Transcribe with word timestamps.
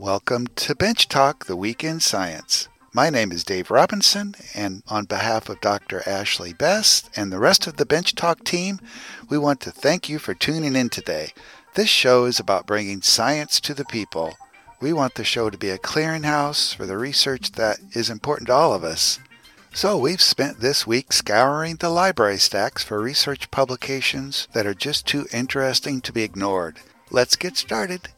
Welcome 0.00 0.46
to 0.56 0.74
Bench 0.74 1.08
Talk, 1.08 1.44
the 1.44 1.56
Week 1.56 1.84
in 1.84 2.00
Science. 2.00 2.68
My 2.94 3.10
name 3.10 3.30
is 3.30 3.44
Dave 3.44 3.70
Robinson, 3.70 4.34
and 4.54 4.82
on 4.88 5.04
behalf 5.04 5.50
of 5.50 5.60
Dr. 5.60 6.02
Ashley 6.08 6.54
Best 6.54 7.10
and 7.16 7.30
the 7.30 7.38
rest 7.38 7.66
of 7.66 7.76
the 7.76 7.84
Bench 7.84 8.14
Talk 8.14 8.42
team, 8.42 8.80
we 9.28 9.36
want 9.36 9.60
to 9.60 9.70
thank 9.70 10.08
you 10.08 10.18
for 10.18 10.32
tuning 10.32 10.74
in 10.74 10.88
today. 10.88 11.34
This 11.74 11.90
show 11.90 12.24
is 12.24 12.40
about 12.40 12.66
bringing 12.66 13.02
science 13.02 13.60
to 13.60 13.74
the 13.74 13.84
people. 13.84 14.38
We 14.80 14.94
want 14.94 15.16
the 15.16 15.22
show 15.22 15.50
to 15.50 15.58
be 15.58 15.68
a 15.68 15.76
clearinghouse 15.76 16.74
for 16.74 16.86
the 16.86 16.96
research 16.96 17.52
that 17.52 17.80
is 17.92 18.08
important 18.08 18.46
to 18.46 18.54
all 18.54 18.72
of 18.72 18.82
us. 18.82 19.18
So 19.74 19.98
we've 19.98 20.22
spent 20.22 20.60
this 20.60 20.86
week 20.86 21.12
scouring 21.12 21.76
the 21.76 21.90
library 21.90 22.38
stacks 22.38 22.82
for 22.82 23.02
research 23.02 23.50
publications 23.50 24.48
that 24.54 24.66
are 24.66 24.72
just 24.72 25.06
too 25.06 25.26
interesting 25.30 26.00
to 26.00 26.10
be 26.10 26.22
ignored. 26.22 26.78
Let's 27.10 27.36
get 27.36 27.58
started. 27.58 28.08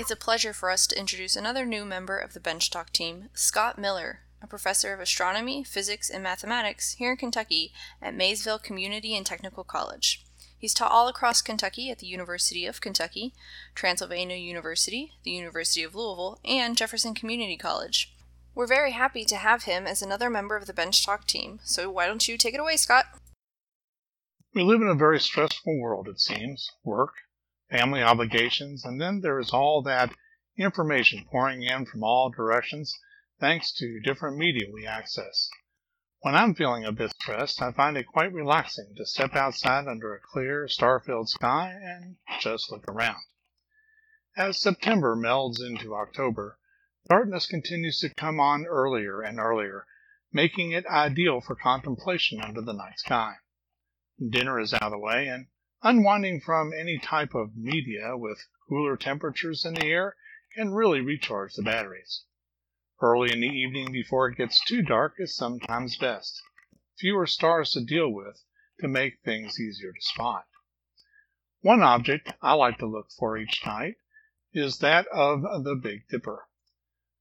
It's 0.00 0.10
a 0.10 0.16
pleasure 0.16 0.54
for 0.54 0.70
us 0.70 0.86
to 0.86 0.98
introduce 0.98 1.36
another 1.36 1.66
new 1.66 1.84
member 1.84 2.16
of 2.16 2.32
the 2.32 2.40
Bench 2.40 2.70
Talk 2.70 2.90
team, 2.90 3.28
Scott 3.34 3.78
Miller, 3.78 4.20
a 4.40 4.46
professor 4.46 4.94
of 4.94 5.00
astronomy, 5.00 5.62
physics, 5.62 6.08
and 6.08 6.22
mathematics 6.22 6.94
here 6.94 7.10
in 7.10 7.18
Kentucky 7.18 7.74
at 8.00 8.14
Maysville 8.14 8.58
Community 8.58 9.14
and 9.14 9.26
Technical 9.26 9.62
College. 9.62 10.24
He's 10.56 10.72
taught 10.72 10.90
all 10.90 11.06
across 11.06 11.42
Kentucky 11.42 11.90
at 11.90 11.98
the 11.98 12.06
University 12.06 12.64
of 12.64 12.80
Kentucky, 12.80 13.34
Transylvania 13.74 14.36
University, 14.36 15.12
the 15.22 15.32
University 15.32 15.82
of 15.82 15.94
Louisville, 15.94 16.40
and 16.46 16.78
Jefferson 16.78 17.14
Community 17.14 17.58
College. 17.58 18.10
We're 18.54 18.66
very 18.66 18.92
happy 18.92 19.26
to 19.26 19.36
have 19.36 19.64
him 19.64 19.86
as 19.86 20.00
another 20.00 20.30
member 20.30 20.56
of 20.56 20.64
the 20.64 20.72
Bench 20.72 21.04
Talk 21.04 21.26
team, 21.26 21.60
so 21.62 21.90
why 21.90 22.06
don't 22.06 22.26
you 22.26 22.38
take 22.38 22.54
it 22.54 22.60
away, 22.60 22.78
Scott? 22.78 23.04
We 24.54 24.62
live 24.62 24.80
in 24.80 24.88
a 24.88 24.94
very 24.94 25.20
stressful 25.20 25.78
world, 25.78 26.08
it 26.08 26.20
seems. 26.20 26.70
Work, 26.84 27.12
family 27.70 28.02
obligations, 28.02 28.84
and 28.84 29.00
then 29.00 29.20
there 29.20 29.38
is 29.38 29.50
all 29.50 29.82
that 29.82 30.14
information 30.58 31.24
pouring 31.30 31.62
in 31.62 31.86
from 31.86 32.02
all 32.02 32.30
directions 32.30 32.98
thanks 33.38 33.72
to 33.72 34.00
different 34.00 34.36
media 34.36 34.68
we 34.72 34.86
access. 34.86 35.48
When 36.20 36.34
I'm 36.34 36.54
feeling 36.54 36.84
a 36.84 36.92
bit 36.92 37.12
stressed, 37.12 37.62
I 37.62 37.72
find 37.72 37.96
it 37.96 38.06
quite 38.06 38.32
relaxing 38.32 38.94
to 38.96 39.06
step 39.06 39.34
outside 39.34 39.86
under 39.86 40.14
a 40.14 40.20
clear, 40.20 40.68
star-filled 40.68 41.30
sky 41.30 41.70
and 41.70 42.16
just 42.40 42.70
look 42.70 42.86
around. 42.88 43.22
As 44.36 44.60
September 44.60 45.16
melds 45.16 45.60
into 45.60 45.94
October, 45.94 46.58
Darkness 47.08 47.46
continues 47.46 47.98
to 48.00 48.14
come 48.14 48.38
on 48.38 48.66
earlier 48.66 49.22
and 49.22 49.40
earlier, 49.40 49.86
making 50.30 50.70
it 50.70 50.86
ideal 50.86 51.40
for 51.40 51.56
contemplation 51.56 52.40
under 52.40 52.60
the 52.60 52.74
night 52.74 52.98
sky. 52.98 53.36
Dinner 54.18 54.60
is 54.60 54.74
out 54.74 54.82
of 54.82 54.90
the 54.92 54.98
way, 54.98 55.26
and 55.26 55.46
unwinding 55.82 56.40
from 56.40 56.72
any 56.72 56.98
type 56.98 57.34
of 57.34 57.56
media 57.56 58.16
with 58.16 58.46
cooler 58.68 58.96
temperatures 58.96 59.64
in 59.64 59.74
the 59.74 59.86
air 59.86 60.14
can 60.54 60.74
really 60.74 61.00
recharge 61.00 61.54
the 61.54 61.62
batteries. 61.62 62.24
Early 63.00 63.32
in 63.32 63.40
the 63.40 63.48
evening 63.48 63.90
before 63.90 64.28
it 64.28 64.36
gets 64.36 64.62
too 64.64 64.82
dark 64.82 65.14
is 65.18 65.34
sometimes 65.34 65.96
best. 65.96 66.42
Fewer 66.98 67.26
stars 67.26 67.72
to 67.72 67.84
deal 67.84 68.12
with 68.12 68.44
to 68.80 68.88
make 68.88 69.20
things 69.22 69.58
easier 69.58 69.92
to 69.92 70.00
spot. 70.02 70.46
One 71.62 71.82
object 71.82 72.32
I 72.42 72.52
like 72.52 72.78
to 72.78 72.86
look 72.86 73.10
for 73.18 73.38
each 73.38 73.62
night 73.64 73.96
is 74.52 74.78
that 74.80 75.06
of 75.06 75.42
the 75.64 75.76
Big 75.76 76.08
Dipper. 76.08 76.46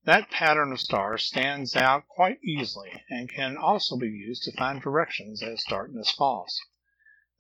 That 0.04 0.32
pattern 0.32 0.72
of 0.72 0.82
stars 0.82 1.26
stands 1.26 1.76
out 1.76 2.08
quite 2.08 2.44
easily 2.44 3.04
and 3.10 3.30
can 3.30 3.56
also 3.56 3.98
be 3.98 4.10
used 4.10 4.44
to 4.44 4.58
find 4.58 4.82
directions 4.82 5.44
as 5.44 5.64
darkness 5.64 6.12
falls. 6.12 6.60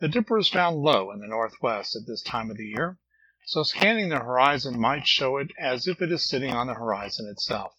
The 0.01 0.07
Dipper 0.07 0.37
is 0.37 0.47
found 0.47 0.77
low 0.77 1.11
in 1.11 1.19
the 1.19 1.27
northwest 1.27 1.93
at 1.93 2.07
this 2.07 2.21
time 2.21 2.49
of 2.49 2.55
the 2.55 2.67
year, 2.67 2.99
so 3.45 3.63
scanning 3.63 4.07
the 4.07 4.19
horizon 4.19 4.79
might 4.79 5.05
show 5.05 5.35
it 5.35 5.51
as 5.59 5.89
if 5.89 6.01
it 6.01 6.09
is 6.09 6.25
sitting 6.25 6.53
on 6.53 6.67
the 6.67 6.73
horizon 6.75 7.27
itself. 7.27 7.75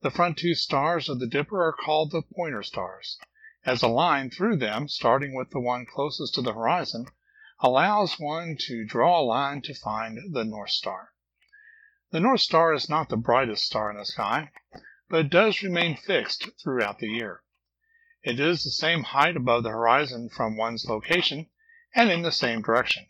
The 0.00 0.10
front 0.10 0.38
two 0.38 0.54
stars 0.54 1.10
of 1.10 1.20
the 1.20 1.26
Dipper 1.26 1.62
are 1.62 1.74
called 1.74 2.10
the 2.10 2.22
pointer 2.22 2.62
stars, 2.62 3.18
as 3.66 3.82
a 3.82 3.88
line 3.88 4.30
through 4.30 4.56
them, 4.56 4.88
starting 4.88 5.34
with 5.34 5.50
the 5.50 5.60
one 5.60 5.84
closest 5.84 6.34
to 6.36 6.40
the 6.40 6.54
horizon, 6.54 7.04
allows 7.60 8.18
one 8.18 8.56
to 8.60 8.86
draw 8.86 9.20
a 9.20 9.22
line 9.22 9.60
to 9.60 9.74
find 9.74 10.18
the 10.34 10.44
North 10.44 10.70
Star. 10.70 11.12
The 12.12 12.20
North 12.20 12.40
Star 12.40 12.72
is 12.72 12.88
not 12.88 13.10
the 13.10 13.16
brightest 13.18 13.64
star 13.66 13.90
in 13.90 13.98
the 13.98 14.06
sky, 14.06 14.52
but 15.10 15.26
it 15.26 15.30
does 15.30 15.62
remain 15.62 15.98
fixed 15.98 16.48
throughout 16.62 16.98
the 16.98 17.08
year. 17.08 17.42
It 18.26 18.40
is 18.40 18.64
the 18.64 18.72
same 18.72 19.04
height 19.04 19.36
above 19.36 19.62
the 19.62 19.70
horizon 19.70 20.28
from 20.30 20.56
one's 20.56 20.86
location 20.86 21.48
and 21.94 22.10
in 22.10 22.22
the 22.22 22.32
same 22.32 22.60
direction. 22.60 23.06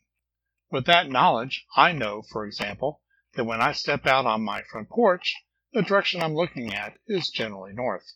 With 0.71 0.84
that 0.84 1.09
knowledge, 1.09 1.65
I 1.75 1.93
know, 1.93 2.21
for 2.21 2.44
example, 2.44 3.00
that 3.32 3.44
when 3.44 3.62
I 3.62 3.72
step 3.72 4.06
out 4.06 4.27
on 4.27 4.44
my 4.44 4.60
front 4.60 4.91
porch, 4.91 5.34
the 5.72 5.81
direction 5.81 6.21
I'm 6.21 6.34
looking 6.34 6.75
at 6.75 6.99
is 7.06 7.31
generally 7.31 7.72
north. 7.72 8.12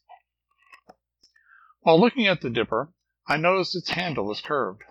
While 1.81 1.99
looking 1.99 2.27
at 2.27 2.43
the 2.43 2.51
Dipper, 2.51 2.93
I 3.27 3.39
notice 3.39 3.75
its 3.75 3.89
handle 3.89 4.31
is 4.31 4.43
curved. 4.43 4.83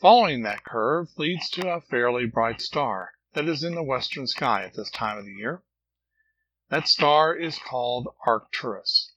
Following 0.00 0.42
that 0.42 0.64
curve 0.64 1.10
leads 1.16 1.48
to 1.50 1.72
a 1.72 1.80
fairly 1.80 2.26
bright 2.26 2.60
star, 2.60 3.12
that 3.34 3.48
is 3.48 3.62
in 3.62 3.76
the 3.76 3.84
western 3.84 4.26
sky 4.26 4.64
at 4.64 4.74
this 4.74 4.90
time 4.90 5.16
of 5.16 5.24
the 5.24 5.34
year. 5.34 5.62
That 6.70 6.88
star 6.88 7.36
is 7.36 7.56
called 7.60 8.08
Arcturus. 8.26 9.12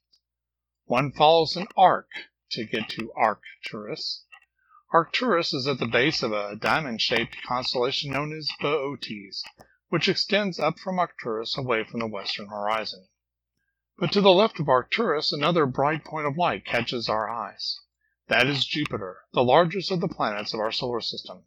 One 0.90 1.12
follows 1.12 1.54
an 1.54 1.68
arc 1.76 2.08
to 2.50 2.64
get 2.64 2.88
to 2.88 3.12
Arcturus. 3.12 4.24
Arcturus 4.92 5.54
is 5.54 5.68
at 5.68 5.78
the 5.78 5.86
base 5.86 6.20
of 6.24 6.32
a 6.32 6.56
diamond-shaped 6.56 7.36
constellation 7.46 8.10
known 8.10 8.36
as 8.36 8.50
Boötes, 8.60 9.44
which 9.90 10.08
extends 10.08 10.58
up 10.58 10.80
from 10.80 10.98
Arcturus 10.98 11.56
away 11.56 11.84
from 11.84 12.00
the 12.00 12.08
western 12.08 12.48
horizon. 12.48 13.06
But 13.98 14.10
to 14.10 14.20
the 14.20 14.32
left 14.32 14.58
of 14.58 14.68
Arcturus, 14.68 15.32
another 15.32 15.64
bright 15.64 16.04
point 16.04 16.26
of 16.26 16.36
light 16.36 16.64
catches 16.64 17.08
our 17.08 17.30
eyes. 17.30 17.78
That 18.26 18.48
is 18.48 18.66
Jupiter, 18.66 19.20
the 19.32 19.44
largest 19.44 19.92
of 19.92 20.00
the 20.00 20.08
planets 20.08 20.52
of 20.52 20.58
our 20.58 20.72
solar 20.72 21.00
system. 21.00 21.44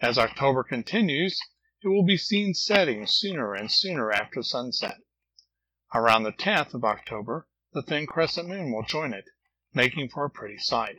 As 0.00 0.18
October 0.18 0.64
continues, 0.64 1.38
it 1.84 1.86
will 1.86 2.04
be 2.04 2.16
seen 2.16 2.54
setting 2.54 3.06
sooner 3.06 3.54
and 3.54 3.70
sooner 3.70 4.10
after 4.10 4.42
sunset. 4.42 4.98
Around 5.94 6.24
the 6.24 6.32
10th 6.32 6.74
of 6.74 6.82
October, 6.82 7.46
the 7.72 7.82
thin 7.82 8.06
crescent 8.06 8.48
moon 8.48 8.72
will 8.72 8.82
join 8.82 9.12
it, 9.12 9.26
making 9.72 10.08
for 10.08 10.24
a 10.24 10.30
pretty 10.30 10.58
sight. 10.58 10.98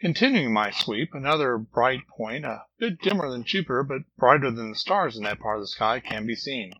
Continuing 0.00 0.52
my 0.52 0.70
sweep, 0.70 1.14
another 1.14 1.58
bright 1.58 2.06
point, 2.08 2.44
a 2.44 2.66
bit 2.78 3.00
dimmer 3.00 3.30
than 3.30 3.44
Jupiter 3.44 3.82
but 3.82 4.02
brighter 4.16 4.50
than 4.50 4.70
the 4.70 4.76
stars 4.76 5.16
in 5.16 5.22
that 5.24 5.40
part 5.40 5.56
of 5.56 5.62
the 5.62 5.68
sky, 5.68 6.00
can 6.00 6.26
be 6.26 6.34
seen. 6.34 6.72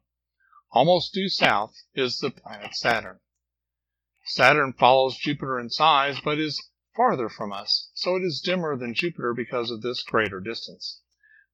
Almost 0.72 1.12
due 1.12 1.28
south 1.28 1.74
is 1.94 2.18
the 2.18 2.30
planet 2.30 2.74
Saturn. 2.74 3.20
Saturn 4.24 4.72
follows 4.72 5.16
Jupiter 5.16 5.58
in 5.58 5.70
size 5.70 6.20
but 6.20 6.38
is 6.38 6.70
farther 6.94 7.28
from 7.28 7.52
us, 7.52 7.90
so 7.94 8.16
it 8.16 8.22
is 8.22 8.40
dimmer 8.40 8.76
than 8.76 8.94
Jupiter 8.94 9.34
because 9.34 9.70
of 9.70 9.82
this 9.82 10.02
greater 10.02 10.40
distance 10.40 11.00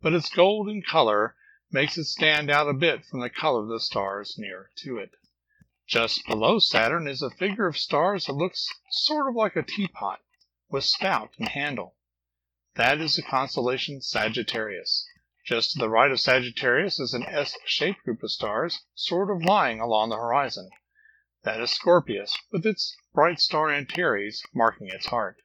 but 0.02 0.12
its 0.12 0.28
golden 0.28 0.82
color 0.82 1.34
makes 1.70 1.96
it 1.96 2.04
stand 2.04 2.50
out 2.50 2.68
a 2.68 2.74
bit 2.74 3.02
from 3.06 3.20
the 3.20 3.30
color 3.30 3.62
of 3.62 3.68
the 3.68 3.80
stars 3.80 4.36
near 4.36 4.70
to 4.76 4.98
it. 4.98 5.10
Just 5.86 6.26
below 6.26 6.58
Saturn 6.58 7.06
is 7.06 7.22
a 7.22 7.30
figure 7.30 7.68
of 7.68 7.78
stars 7.78 8.26
that 8.26 8.32
looks 8.32 8.68
sort 8.90 9.28
of 9.28 9.36
like 9.36 9.54
a 9.54 9.62
teapot, 9.62 10.20
with 10.68 10.82
spout 10.82 11.34
and 11.38 11.48
handle. 11.48 11.94
That 12.74 13.00
is 13.00 13.14
the 13.14 13.22
constellation 13.22 14.00
Sagittarius. 14.00 15.06
Just 15.44 15.72
to 15.72 15.78
the 15.78 15.88
right 15.88 16.10
of 16.10 16.18
Sagittarius 16.18 16.98
is 16.98 17.14
an 17.14 17.22
S-shaped 17.22 18.02
group 18.02 18.24
of 18.24 18.32
stars, 18.32 18.82
sort 18.96 19.30
of 19.30 19.44
lying 19.44 19.80
along 19.80 20.08
the 20.08 20.16
horizon. 20.16 20.70
That 21.44 21.60
is 21.60 21.70
Scorpius, 21.70 22.36
with 22.50 22.66
its 22.66 22.96
bright 23.14 23.38
star 23.38 23.70
Antares 23.70 24.42
marking 24.52 24.88
its 24.88 25.06
heart. 25.06 25.36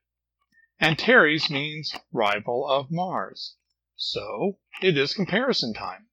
Antares 0.80 1.52
means 1.52 1.96
rival 2.12 2.68
of 2.68 2.90
Mars. 2.90 3.58
So 3.96 4.58
it 4.82 4.98
is 4.98 5.14
comparison 5.14 5.76
time. 5.76 6.08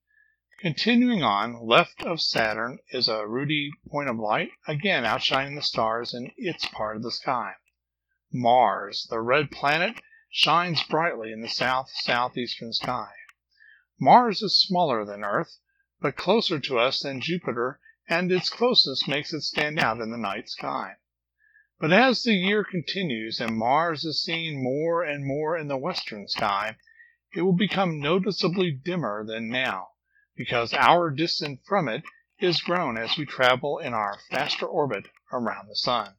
Continuing 0.61 1.23
on, 1.23 1.65
left 1.65 2.03
of 2.03 2.19
Saturn 2.19 2.79
is 2.89 3.07
a 3.07 3.25
ruddy 3.25 3.71
point 3.89 4.09
of 4.09 4.17
light, 4.17 4.51
again 4.67 5.05
outshining 5.05 5.55
the 5.55 5.61
stars 5.61 6.13
in 6.13 6.33
its 6.35 6.65
part 6.65 6.97
of 6.97 7.01
the 7.01 7.13
sky. 7.13 7.53
Mars, 8.29 9.07
the 9.09 9.21
red 9.21 9.51
planet, 9.51 10.01
shines 10.29 10.83
brightly 10.83 11.31
in 11.31 11.39
the 11.39 11.47
south 11.47 11.89
southeastern 11.89 12.73
sky. 12.73 13.13
Mars 14.01 14.41
is 14.41 14.61
smaller 14.61 15.05
than 15.05 15.23
Earth, 15.23 15.59
but 16.01 16.17
closer 16.17 16.59
to 16.59 16.77
us 16.77 17.03
than 17.03 17.21
Jupiter, 17.21 17.79
and 18.09 18.29
its 18.29 18.49
closeness 18.49 19.07
makes 19.07 19.31
it 19.31 19.43
stand 19.43 19.79
out 19.79 20.01
in 20.01 20.11
the 20.11 20.17
night 20.17 20.49
sky. 20.49 20.97
But 21.79 21.93
as 21.93 22.23
the 22.23 22.33
year 22.33 22.65
continues 22.65 23.39
and 23.39 23.55
Mars 23.55 24.03
is 24.03 24.21
seen 24.21 24.61
more 24.61 25.03
and 25.03 25.25
more 25.25 25.57
in 25.57 25.69
the 25.69 25.77
western 25.77 26.27
sky, 26.27 26.75
it 27.33 27.43
will 27.43 27.55
become 27.55 28.01
noticeably 28.01 28.71
dimmer 28.71 29.23
than 29.25 29.47
now, 29.47 29.91
because 30.39 30.73
our 30.73 31.11
distance 31.11 31.59
from 31.67 31.89
it 31.89 32.01
is 32.39 32.61
grown 32.61 32.97
as 32.97 33.17
we 33.17 33.25
travel 33.25 33.77
in 33.77 33.93
our 33.93 34.17
faster 34.31 34.65
orbit 34.65 35.03
around 35.33 35.67
the 35.67 35.75
sun. 35.75 36.15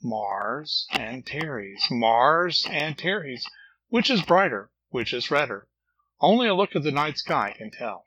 Mars, 0.00 0.86
Antares, 0.92 1.88
Mars, 1.90 2.64
Antares. 2.70 3.44
Which 3.88 4.10
is 4.10 4.22
brighter? 4.22 4.70
Which 4.90 5.12
is 5.12 5.28
redder? 5.28 5.66
Only 6.20 6.46
a 6.46 6.54
look 6.54 6.76
at 6.76 6.84
the 6.84 6.92
night 6.92 7.18
sky 7.18 7.52
can 7.58 7.72
tell. 7.72 8.04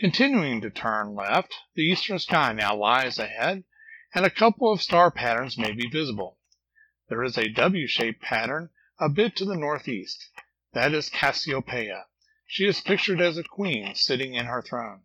Continuing 0.00 0.60
to 0.62 0.68
turn 0.70 1.14
left, 1.14 1.54
the 1.76 1.84
eastern 1.84 2.18
sky 2.18 2.52
now 2.52 2.74
lies 2.74 3.20
ahead, 3.20 3.62
and 4.16 4.26
a 4.26 4.30
couple 4.30 4.72
of 4.72 4.82
star 4.82 5.12
patterns 5.12 5.56
may 5.56 5.70
be 5.70 5.88
visible. 5.88 6.40
There 7.08 7.22
is 7.22 7.38
a 7.38 7.52
W-shaped 7.52 8.20
pattern 8.20 8.70
a 8.98 9.08
bit 9.08 9.36
to 9.36 9.44
the 9.44 9.56
northeast. 9.56 10.28
That 10.72 10.92
is 10.92 11.08
Cassiopeia. 11.08 12.06
She 12.48 12.64
is 12.66 12.80
pictured 12.80 13.20
as 13.20 13.36
a 13.36 13.42
queen 13.42 13.94
sitting 13.96 14.34
in 14.34 14.46
her 14.46 14.62
throne. 14.62 15.02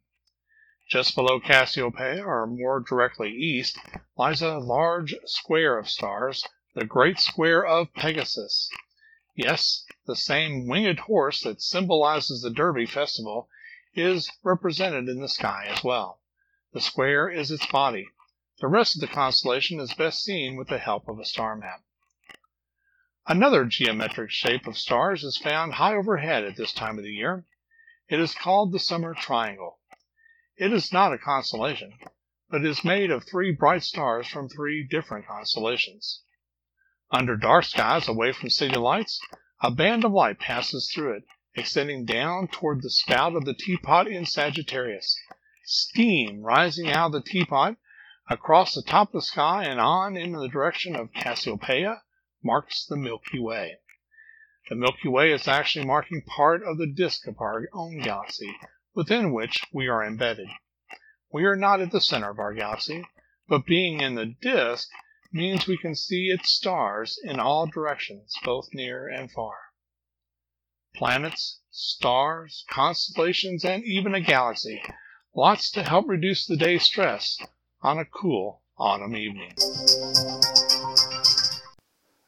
Just 0.88 1.16
below 1.16 1.40
Cassiopeia, 1.40 2.24
or 2.24 2.46
more 2.46 2.80
directly 2.80 3.32
east, 3.32 3.80
lies 4.16 4.44
a 4.44 4.60
large 4.60 5.16
square 5.26 5.80
of 5.80 5.90
stars, 5.90 6.48
the 6.76 6.86
Great 6.86 7.18
Square 7.18 7.66
of 7.66 7.94
Pegasus. 7.96 8.70
Yes, 9.36 9.86
the 10.06 10.16
same 10.16 10.68
winged 10.68 11.00
horse 11.00 11.42
that 11.42 11.62
symbolizes 11.62 12.44
the 12.44 12.52
Derby 12.52 12.86
festival 12.86 13.50
is 13.96 14.30
represented 14.44 15.10
in 15.10 15.20
the 15.20 15.28
sky 15.28 15.66
as 15.68 15.84
well. 15.84 16.22
The 16.74 16.82
square 16.82 17.28
is 17.28 17.50
its 17.50 17.66
body. 17.66 18.08
The 18.60 18.68
rest 18.68 18.96
of 18.96 19.02
the 19.02 19.08
constellation 19.08 19.80
is 19.80 19.96
best 19.96 20.22
seen 20.24 20.58
with 20.58 20.68
the 20.68 20.78
help 20.78 21.08
of 21.08 21.18
a 21.18 21.26
star 21.26 21.56
map. 21.56 21.82
Another 23.28 23.66
geometric 23.66 24.32
shape 24.32 24.66
of 24.66 24.80
stars 24.80 25.24
is 25.24 25.38
found 25.38 25.74
high 25.74 25.94
overhead 25.94 26.44
at 26.44 26.56
this 26.56 26.74
time 26.74 26.98
of 26.98 27.04
the 27.04 27.14
year. 27.14 27.46
It 28.10 28.20
is 28.20 28.34
called 28.34 28.72
the 28.72 28.80
summer 28.80 29.14
triangle. 29.14 29.80
It 30.58 30.74
is 30.74 30.92
not 30.92 31.14
a 31.14 31.20
constellation, 31.20 32.00
but 32.50 32.66
is 32.66 32.84
made 32.84 33.12
of 33.12 33.24
three 33.24 33.52
bright 33.52 33.84
stars 33.84 34.28
from 34.28 34.50
three 34.50 34.84
different 34.84 35.28
constellations. 35.28 36.24
Under 37.12 37.38
dark 37.38 37.66
skies 37.66 38.08
away 38.08 38.32
from 38.32 38.50
city 38.50 38.76
lights, 38.76 39.22
a 39.62 39.70
band 39.70 40.04
of 40.04 40.14
light 40.14 40.40
passes 40.40 40.92
through 40.92 41.18
it, 41.18 41.24
extending 41.54 42.06
down 42.06 42.48
toward 42.48 42.82
the 42.82 42.90
spout 42.90 43.36
of 43.36 43.46
the 43.46 43.54
teapot 43.54 44.08
in 44.08 44.26
Sagittarius. 44.26 45.16
Steam 45.64 46.42
rising 46.42 46.90
out 46.90 47.08
of 47.08 47.12
the 47.12 47.22
teapot 47.22 47.78
across 48.28 48.74
the 48.74 48.82
top 48.82 49.10
of 49.10 49.14
the 49.14 49.22
sky 49.22 49.66
and 49.66 49.80
on 49.80 50.18
in 50.18 50.32
the 50.32 50.50
direction 50.50 50.96
of 50.96 51.14
Cassiopeia 51.14 52.02
marks 52.44 52.86
the 52.86 52.98
Milky 52.98 53.40
Way. 53.40 53.78
The 54.70 54.76
Milky 54.76 55.08
Way 55.08 55.32
is 55.32 55.48
actually 55.48 55.86
marking 55.86 56.22
part 56.22 56.64
of 56.64 56.78
the 56.78 56.88
disk 56.88 57.28
of 57.28 57.40
our 57.40 57.68
own 57.74 58.00
galaxy, 58.00 58.56
within 58.94 59.34
which 59.34 59.66
we 59.74 59.88
are 59.88 60.06
embedded. 60.06 60.48
We 61.32 61.46
are 61.46 61.56
not 61.56 61.82
at 61.82 61.92
the 61.92 62.02
center 62.02 62.30
of 62.30 62.40
our 62.40 62.54
galaxy, 62.54 63.06
but 63.48 63.66
being 63.66 64.02
in 64.02 64.16
the 64.16 64.36
disk 64.42 64.90
means 65.32 65.68
we 65.68 65.78
can 65.78 65.96
see 65.96 66.28
its 66.28 66.54
stars 66.54 67.20
in 67.24 67.40
all 67.40 67.68
directions, 67.68 68.34
both 68.44 68.70
near 68.74 69.08
and 69.08 69.32
far. 69.32 69.56
Planets, 70.96 71.62
stars, 71.70 72.66
constellations, 72.70 73.64
and 73.64 73.84
even 73.84 74.14
a 74.14 74.22
galaxy. 74.22 74.84
Lots 75.34 75.72
to 75.72 75.84
help 75.84 76.08
reduce 76.08 76.46
the 76.46 76.58
day's 76.58 76.84
stress 76.84 77.38
on 77.82 77.98
a 77.98 78.06
cool 78.06 78.62
autumn 78.78 79.16
evening. 79.16 79.54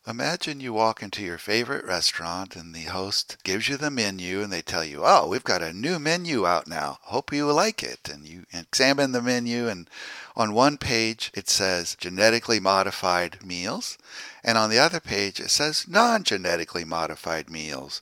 Imagine 0.05 0.59
you 0.59 0.73
walk 0.73 1.01
into 1.01 1.23
your 1.23 1.37
favorite 1.37 1.85
restaurant 1.85 2.57
and 2.57 2.75
the 2.75 2.83
host 2.83 3.37
gives 3.45 3.69
you 3.69 3.77
the 3.77 3.89
menu 3.89 4.41
and 4.41 4.51
they 4.51 4.61
tell 4.61 4.83
you, 4.83 5.03
oh, 5.05 5.29
we've 5.29 5.45
got 5.45 5.61
a 5.61 5.71
new 5.71 5.97
menu 5.97 6.45
out 6.45 6.67
now. 6.67 6.99
Hope 7.03 7.31
you 7.31 7.49
like 7.53 7.81
it. 7.81 8.09
And 8.09 8.27
you 8.27 8.45
examine 8.51 9.13
the 9.13 9.21
menu 9.21 9.69
and 9.69 9.89
on 10.35 10.53
one 10.53 10.77
page 10.77 11.31
it 11.33 11.47
says 11.47 11.95
genetically 11.95 12.59
modified 12.59 13.45
meals 13.45 13.97
and 14.43 14.57
on 14.57 14.69
the 14.69 14.77
other 14.77 14.99
page 14.99 15.39
it 15.39 15.49
says 15.49 15.87
non 15.87 16.25
genetically 16.25 16.83
modified 16.83 17.49
meals. 17.49 18.01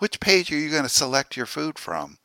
Which 0.00 0.18
page 0.18 0.50
are 0.50 0.58
you 0.58 0.68
going 0.68 0.82
to 0.82 0.88
select 0.88 1.36
your 1.36 1.46
food 1.46 1.78
from? 1.78 2.18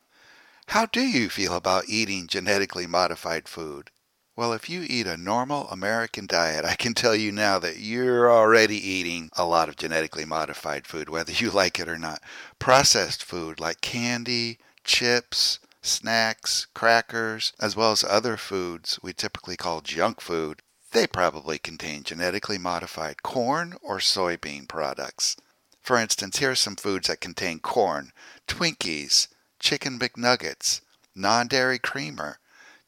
How 0.66 0.86
do 0.86 1.00
you 1.00 1.30
feel 1.30 1.54
about 1.54 1.88
eating 1.88 2.26
genetically 2.26 2.88
modified 2.88 3.46
food? 3.46 3.91
Well, 4.34 4.54
if 4.54 4.70
you 4.70 4.82
eat 4.88 5.06
a 5.06 5.18
normal 5.18 5.68
American 5.68 6.26
diet, 6.26 6.64
I 6.64 6.74
can 6.74 6.94
tell 6.94 7.14
you 7.14 7.30
now 7.30 7.58
that 7.58 7.80
you're 7.80 8.32
already 8.32 8.76
eating 8.76 9.28
a 9.36 9.44
lot 9.44 9.68
of 9.68 9.76
genetically 9.76 10.24
modified 10.24 10.86
food, 10.86 11.10
whether 11.10 11.32
you 11.32 11.50
like 11.52 11.78
it 11.78 11.86
or 11.86 11.98
not. 11.98 12.22
Processed 12.58 13.22
food 13.22 13.60
like 13.60 13.82
candy, 13.82 14.58
chips, 14.84 15.58
snacks, 15.82 16.66
crackers, 16.72 17.52
as 17.60 17.76
well 17.76 17.92
as 17.92 18.04
other 18.04 18.38
foods 18.38 18.98
we 19.02 19.12
typically 19.12 19.54
call 19.54 19.82
junk 19.82 20.22
food, 20.22 20.62
they 20.92 21.06
probably 21.06 21.58
contain 21.58 22.02
genetically 22.02 22.56
modified 22.56 23.22
corn 23.22 23.76
or 23.82 23.98
soybean 23.98 24.66
products. 24.66 25.36
For 25.82 25.98
instance, 25.98 26.38
here 26.38 26.52
are 26.52 26.54
some 26.54 26.76
foods 26.76 27.08
that 27.08 27.20
contain 27.20 27.60
corn 27.60 28.12
Twinkies, 28.48 29.28
Chicken 29.58 29.98
McNuggets, 29.98 30.80
non 31.14 31.48
dairy 31.48 31.78
creamer, 31.78 32.38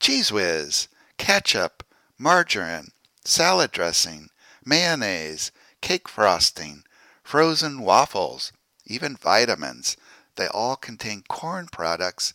Cheez 0.00 0.32
Whiz 0.32 0.88
ketchup, 1.18 1.82
margarine, 2.18 2.88
salad 3.24 3.70
dressing, 3.72 4.30
mayonnaise, 4.64 5.52
cake 5.80 6.08
frosting, 6.08 6.84
frozen 7.22 7.80
waffles, 7.80 8.52
even 8.86 9.16
vitamins. 9.16 9.96
They 10.36 10.46
all 10.48 10.76
contain 10.76 11.22
corn 11.28 11.68
products, 11.70 12.34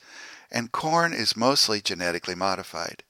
and 0.52 0.72
corn 0.72 1.14
is 1.14 1.36
mostly 1.36 1.82
genetically 1.82 2.36
modified. 2.36 3.04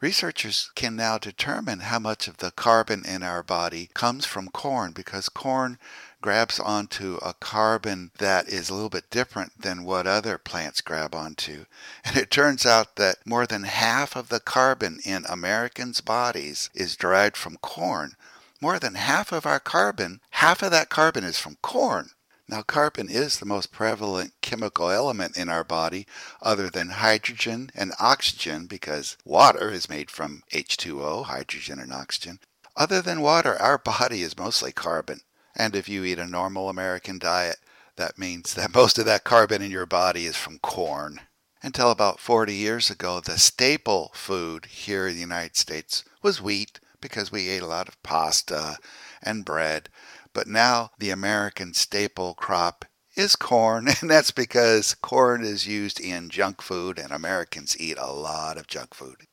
Researchers 0.00 0.70
can 0.74 0.94
now 0.94 1.16
determine 1.16 1.80
how 1.80 1.98
much 1.98 2.28
of 2.28 2.36
the 2.36 2.50
carbon 2.50 3.04
in 3.04 3.22
our 3.22 3.42
body 3.42 3.88
comes 3.94 4.26
from 4.26 4.48
corn 4.48 4.92
because 4.92 5.30
corn 5.30 5.78
grabs 6.26 6.58
onto 6.58 7.20
a 7.22 7.32
carbon 7.34 8.10
that 8.18 8.48
is 8.48 8.68
a 8.68 8.74
little 8.74 8.88
bit 8.88 9.08
different 9.10 9.62
than 9.62 9.84
what 9.84 10.08
other 10.08 10.36
plants 10.36 10.80
grab 10.80 11.14
onto. 11.14 11.64
And 12.04 12.16
it 12.16 12.32
turns 12.32 12.66
out 12.66 12.96
that 12.96 13.24
more 13.24 13.46
than 13.46 13.62
half 13.62 14.16
of 14.16 14.28
the 14.28 14.40
carbon 14.40 14.98
in 15.04 15.24
Americans' 15.28 16.00
bodies 16.00 16.68
is 16.74 16.96
derived 16.96 17.36
from 17.36 17.58
corn. 17.58 18.16
More 18.60 18.80
than 18.80 18.96
half 18.96 19.30
of 19.30 19.46
our 19.46 19.60
carbon, 19.60 20.20
half 20.30 20.62
of 20.62 20.72
that 20.72 20.88
carbon 20.88 21.22
is 21.22 21.38
from 21.38 21.58
corn. 21.62 22.10
Now, 22.48 22.62
carbon 22.62 23.08
is 23.08 23.38
the 23.38 23.46
most 23.46 23.70
prevalent 23.70 24.32
chemical 24.42 24.90
element 24.90 25.36
in 25.36 25.48
our 25.48 25.62
body, 25.62 26.08
other 26.42 26.68
than 26.68 26.88
hydrogen 26.88 27.70
and 27.72 27.92
oxygen, 28.00 28.66
because 28.66 29.16
water 29.24 29.70
is 29.70 29.88
made 29.88 30.10
from 30.10 30.42
H2O, 30.52 31.26
hydrogen 31.26 31.78
and 31.78 31.92
oxygen. 31.92 32.40
Other 32.74 33.00
than 33.00 33.20
water, 33.20 33.56
our 33.62 33.78
body 33.94 34.22
is 34.22 34.36
mostly 34.36 34.72
carbon. 34.72 35.20
And 35.56 35.74
if 35.74 35.88
you 35.88 36.04
eat 36.04 36.18
a 36.18 36.26
normal 36.26 36.68
American 36.68 37.18
diet, 37.18 37.56
that 37.96 38.18
means 38.18 38.54
that 38.54 38.74
most 38.74 38.98
of 38.98 39.06
that 39.06 39.24
carbon 39.24 39.62
in 39.62 39.70
your 39.70 39.86
body 39.86 40.26
is 40.26 40.36
from 40.36 40.58
corn. 40.58 41.20
Until 41.62 41.90
about 41.90 42.20
40 42.20 42.54
years 42.54 42.90
ago, 42.90 43.20
the 43.20 43.38
staple 43.38 44.12
food 44.14 44.66
here 44.66 45.08
in 45.08 45.14
the 45.14 45.20
United 45.20 45.56
States 45.56 46.04
was 46.22 46.42
wheat 46.42 46.78
because 47.00 47.32
we 47.32 47.48
ate 47.48 47.62
a 47.62 47.66
lot 47.66 47.88
of 47.88 48.00
pasta 48.02 48.78
and 49.22 49.44
bread. 49.44 49.88
But 50.32 50.46
now 50.46 50.90
the 50.98 51.10
American 51.10 51.72
staple 51.72 52.34
crop 52.34 52.84
is 53.16 53.34
corn, 53.34 53.88
and 54.00 54.10
that's 54.10 54.30
because 54.30 54.94
corn 54.94 55.42
is 55.42 55.66
used 55.66 55.98
in 55.98 56.28
junk 56.28 56.60
food, 56.60 56.98
and 56.98 57.10
Americans 57.10 57.76
eat 57.80 57.96
a 57.98 58.12
lot 58.12 58.58
of 58.58 58.66
junk 58.66 58.94
food. 58.94 59.26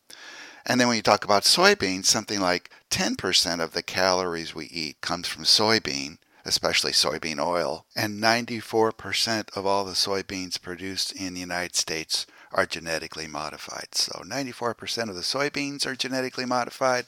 And 0.66 0.80
then 0.80 0.88
when 0.88 0.96
you 0.96 1.04
talk 1.04 1.24
about 1.24 1.44
soybeans, 1.44 2.06
something 2.06 2.40
like 2.40 2.70
10% 2.90 3.60
of 3.60 3.74
the 3.74 3.84
calories 3.84 4.56
we 4.56 4.66
eat 4.66 5.02
comes 5.02 5.28
from 5.28 5.44
soybean, 5.44 6.18
especially 6.46 6.92
soybean 6.92 7.40
oil, 7.40 7.86
and 7.96 8.22
94% 8.22 9.58
of 9.58 9.66
all 9.66 9.84
the 9.84 9.92
soybeans 9.92 10.62
produced 10.62 11.12
in 11.12 11.34
the 11.34 11.40
United 11.40 11.76
States 11.76 12.26
are 12.52 12.66
genetically 12.66 13.28
modified. 13.28 13.96
So 13.96 14.22
94% 14.26 15.10
of 15.10 15.16
the 15.16 15.22
soybeans 15.22 15.86
are 15.86 15.96
genetically 15.96 16.46
modified, 16.46 17.06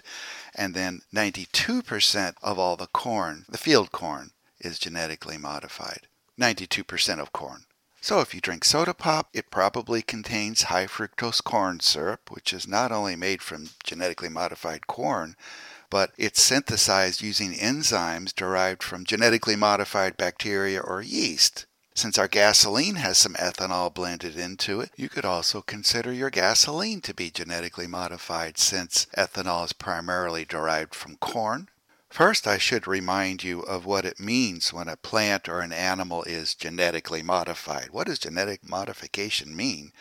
and 0.55 0.73
then 0.73 1.01
92% 1.13 2.33
of 2.41 2.57
all 2.57 2.75
the 2.75 2.87
corn, 2.87 3.45
the 3.47 3.57
field 3.57 3.91
corn, 3.91 4.31
is 4.59 4.79
genetically 4.79 5.37
modified. 5.37 6.07
92% 6.39 7.19
of 7.19 7.31
corn. 7.31 7.64
So 8.05 8.19
if 8.19 8.35
you 8.35 8.39
drink 8.39 8.63
soda 8.63 8.93
pop, 8.93 9.29
it 9.33 9.49
probably 9.49 10.03
contains 10.03 10.69
high 10.69 10.85
fructose 10.85 11.43
corn 11.43 11.79
syrup, 11.79 12.29
which 12.29 12.53
is 12.53 12.67
not 12.67 12.91
only 12.91 13.15
made 13.15 13.41
from 13.41 13.71
genetically 13.83 14.29
modified 14.29 14.85
corn, 14.85 15.35
but 15.89 16.11
it's 16.15 16.39
synthesized 16.39 17.23
using 17.23 17.55
enzymes 17.55 18.31
derived 18.31 18.83
from 18.83 19.05
genetically 19.05 19.55
modified 19.55 20.17
bacteria 20.17 20.81
or 20.81 21.01
yeast. 21.01 21.65
Since 21.95 22.19
our 22.19 22.27
gasoline 22.27 22.97
has 22.97 23.17
some 23.17 23.33
ethanol 23.39 23.91
blended 23.91 24.37
into 24.37 24.81
it, 24.81 24.91
you 24.95 25.09
could 25.09 25.25
also 25.25 25.63
consider 25.63 26.13
your 26.13 26.29
gasoline 26.29 27.01
to 27.01 27.13
be 27.15 27.31
genetically 27.31 27.87
modified 27.87 28.59
since 28.59 29.07
ethanol 29.17 29.65
is 29.65 29.73
primarily 29.73 30.45
derived 30.45 30.93
from 30.93 31.15
corn. 31.15 31.69
First, 32.15 32.47
I 32.47 32.57
should 32.57 32.87
remind 32.87 33.43
you 33.43 33.59
of 33.59 33.85
what 33.85 34.05
it 34.05 34.21
means 34.21 34.71
when 34.71 34.87
a 34.87 34.95
plant 34.95 35.49
or 35.49 35.59
an 35.59 35.73
animal 35.73 36.23
is 36.23 36.55
genetically 36.55 37.21
modified. 37.21 37.89
What 37.91 38.07
does 38.07 38.19
genetic 38.19 38.65
modification 38.65 39.53
mean? 39.53 39.91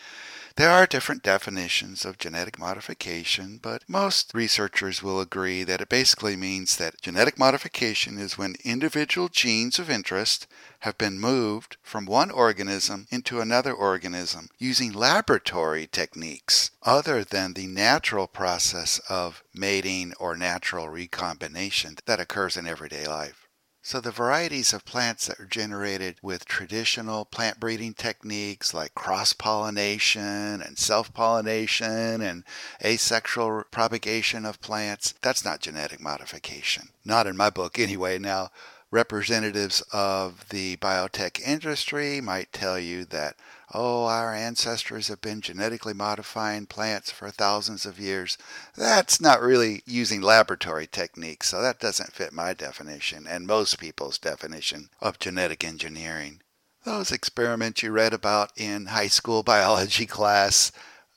There 0.57 0.71
are 0.71 0.87
different 0.87 1.21
definitions 1.21 2.05
of 2.05 2.17
genetic 2.17 2.57
modification, 2.57 3.59
but 3.61 3.83
most 3.89 4.31
researchers 4.33 5.03
will 5.03 5.19
agree 5.19 5.65
that 5.65 5.81
it 5.81 5.89
basically 5.89 6.37
means 6.37 6.77
that 6.77 7.01
genetic 7.01 7.37
modification 7.37 8.17
is 8.17 8.37
when 8.37 8.55
individual 8.63 9.27
genes 9.27 9.79
of 9.79 9.89
interest 9.89 10.47
have 10.79 10.97
been 10.97 11.19
moved 11.19 11.75
from 11.83 12.05
one 12.05 12.31
organism 12.31 13.05
into 13.11 13.41
another 13.41 13.73
organism 13.73 14.47
using 14.57 14.93
laboratory 14.93 15.87
techniques 15.87 16.71
other 16.83 17.25
than 17.25 17.53
the 17.53 17.67
natural 17.67 18.25
process 18.25 18.99
of 19.09 19.43
mating 19.53 20.13
or 20.21 20.37
natural 20.37 20.87
recombination 20.87 21.97
that 22.05 22.21
occurs 22.21 22.55
in 22.55 22.65
everyday 22.65 23.05
life. 23.05 23.44
So 23.85 24.01
the 24.01 24.09
varieties 24.09 24.73
of 24.73 24.83
plants 24.83 25.27
that 25.27 25.39
are 25.39 25.45
generated 25.45 26.15
with 26.23 26.45
traditional 26.45 27.23
plant 27.23 27.59
breeding 27.59 27.93
techniques 27.93 28.73
like 28.73 28.95
cross-pollination 28.95 30.59
and 30.59 30.75
self-pollination 30.75 32.19
and 32.19 32.43
asexual 32.83 33.65
propagation 33.69 34.43
of 34.43 34.59
plants, 34.59 35.13
that's 35.21 35.45
not 35.45 35.59
genetic 35.59 36.01
modification. 36.01 36.89
Not 37.05 37.27
in 37.27 37.37
my 37.37 37.51
book 37.51 37.77
anyway. 37.77 38.17
Now, 38.17 38.49
representatives 38.89 39.83
of 39.93 40.49
the 40.49 40.77
biotech 40.77 41.39
industry 41.39 42.19
might 42.21 42.51
tell 42.51 42.79
you 42.79 43.05
that 43.05 43.35
oh, 43.73 44.05
our 44.05 44.33
ancestors 44.33 45.07
have 45.07 45.21
been 45.21 45.41
genetically 45.41 45.93
modifying 45.93 46.65
plants 46.65 47.09
for 47.11 47.29
thousands 47.31 47.85
of 47.85 47.99
years. 47.99 48.37
That's 48.75 49.21
not 49.21 49.41
really 49.41 49.81
using 49.85 50.21
laboratory 50.21 50.87
techniques, 50.87 51.49
so 51.49 51.61
that 51.61 51.79
doesn't 51.79 52.13
fit 52.13 52.33
my 52.33 52.53
definition 52.53 53.25
and 53.25 53.47
most 53.47 53.79
people's 53.79 54.17
definition 54.17 54.89
of 55.01 55.19
genetic 55.19 55.63
engineering. 55.63 56.41
Those 56.83 57.11
experiments 57.11 57.81
you 57.81 57.91
read 57.91 58.13
about 58.13 58.51
in 58.55 58.87
high 58.87 59.07
school 59.07 59.41
biology 59.41 60.05
class 60.05 60.71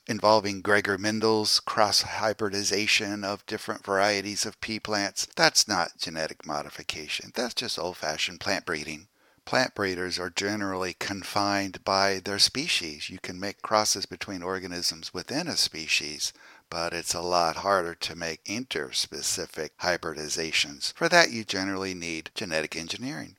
involving 0.07 0.61
Gregor 0.61 0.97
Mendel's 0.97 1.59
cross 1.59 2.01
hybridization 2.01 3.23
of 3.23 3.45
different 3.45 3.85
varieties 3.85 4.47
of 4.47 4.59
pea 4.61 4.79
plants, 4.79 5.27
that's 5.35 5.67
not 5.67 5.99
genetic 5.99 6.47
modification. 6.47 7.31
That's 7.35 7.53
just 7.53 7.77
old 7.77 7.97
fashioned 7.97 8.39
plant 8.39 8.65
breeding 8.65 9.08
plant 9.49 9.73
breeders 9.73 10.19
are 10.19 10.29
generally 10.29 10.93
confined 10.93 11.83
by 11.83 12.21
their 12.23 12.37
species. 12.37 13.09
You 13.09 13.17
can 13.17 13.39
make 13.39 13.63
crosses 13.63 14.05
between 14.05 14.43
organisms 14.43 15.11
within 15.11 15.47
a 15.47 15.57
species, 15.57 16.31
but 16.69 16.93
it's 16.93 17.15
a 17.15 17.21
lot 17.21 17.55
harder 17.55 17.95
to 17.95 18.15
make 18.15 18.43
interspecific 18.43 19.71
hybridizations. 19.81 20.93
For 20.93 21.09
that, 21.09 21.31
you 21.31 21.43
generally 21.43 21.95
need 21.95 22.29
genetic 22.35 22.75
engineering. 22.75 23.37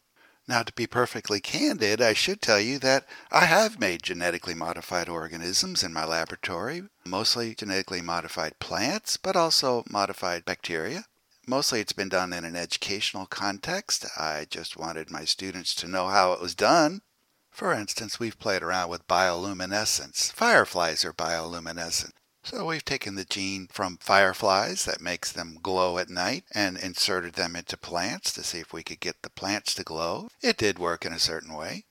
Now, 0.48 0.64
to 0.64 0.72
be 0.72 0.88
perfectly 0.88 1.38
candid, 1.38 2.02
I 2.02 2.14
should 2.14 2.42
tell 2.42 2.58
you 2.58 2.80
that 2.80 3.06
I 3.30 3.44
have 3.44 3.78
made 3.78 4.02
genetically 4.02 4.54
modified 4.54 5.08
organisms 5.08 5.84
in 5.84 5.92
my 5.92 6.04
laboratory, 6.04 6.82
mostly 7.06 7.54
genetically 7.54 8.00
modified 8.00 8.58
plants, 8.58 9.16
but 9.16 9.36
also 9.36 9.84
modified 9.88 10.44
bacteria. 10.44 11.04
Mostly 11.50 11.80
it's 11.80 11.92
been 11.92 12.08
done 12.08 12.32
in 12.32 12.44
an 12.44 12.54
educational 12.54 13.26
context. 13.26 14.06
I 14.16 14.46
just 14.48 14.76
wanted 14.76 15.10
my 15.10 15.24
students 15.24 15.74
to 15.74 15.88
know 15.88 16.06
how 16.06 16.32
it 16.32 16.40
was 16.40 16.54
done. 16.54 17.02
For 17.50 17.72
instance, 17.72 18.20
we've 18.20 18.38
played 18.38 18.62
around 18.62 18.88
with 18.88 19.08
bioluminescence. 19.08 20.30
Fireflies 20.30 21.04
are 21.04 21.12
bioluminescent. 21.12 22.12
So 22.44 22.66
we've 22.66 22.84
taken 22.84 23.16
the 23.16 23.24
gene 23.24 23.66
from 23.66 23.98
fireflies 24.00 24.84
that 24.84 25.00
makes 25.00 25.32
them 25.32 25.58
glow 25.60 25.98
at 25.98 26.08
night 26.08 26.44
and 26.54 26.78
inserted 26.78 27.34
them 27.34 27.56
into 27.56 27.76
plants 27.76 28.32
to 28.34 28.44
see 28.44 28.60
if 28.60 28.72
we 28.72 28.84
could 28.84 29.00
get 29.00 29.22
the 29.22 29.28
plants 29.28 29.74
to 29.74 29.82
glow. 29.82 30.28
It 30.40 30.56
did 30.56 30.78
work 30.78 31.04
in 31.04 31.12
a 31.12 31.18
certain 31.18 31.52
way. 31.52 31.84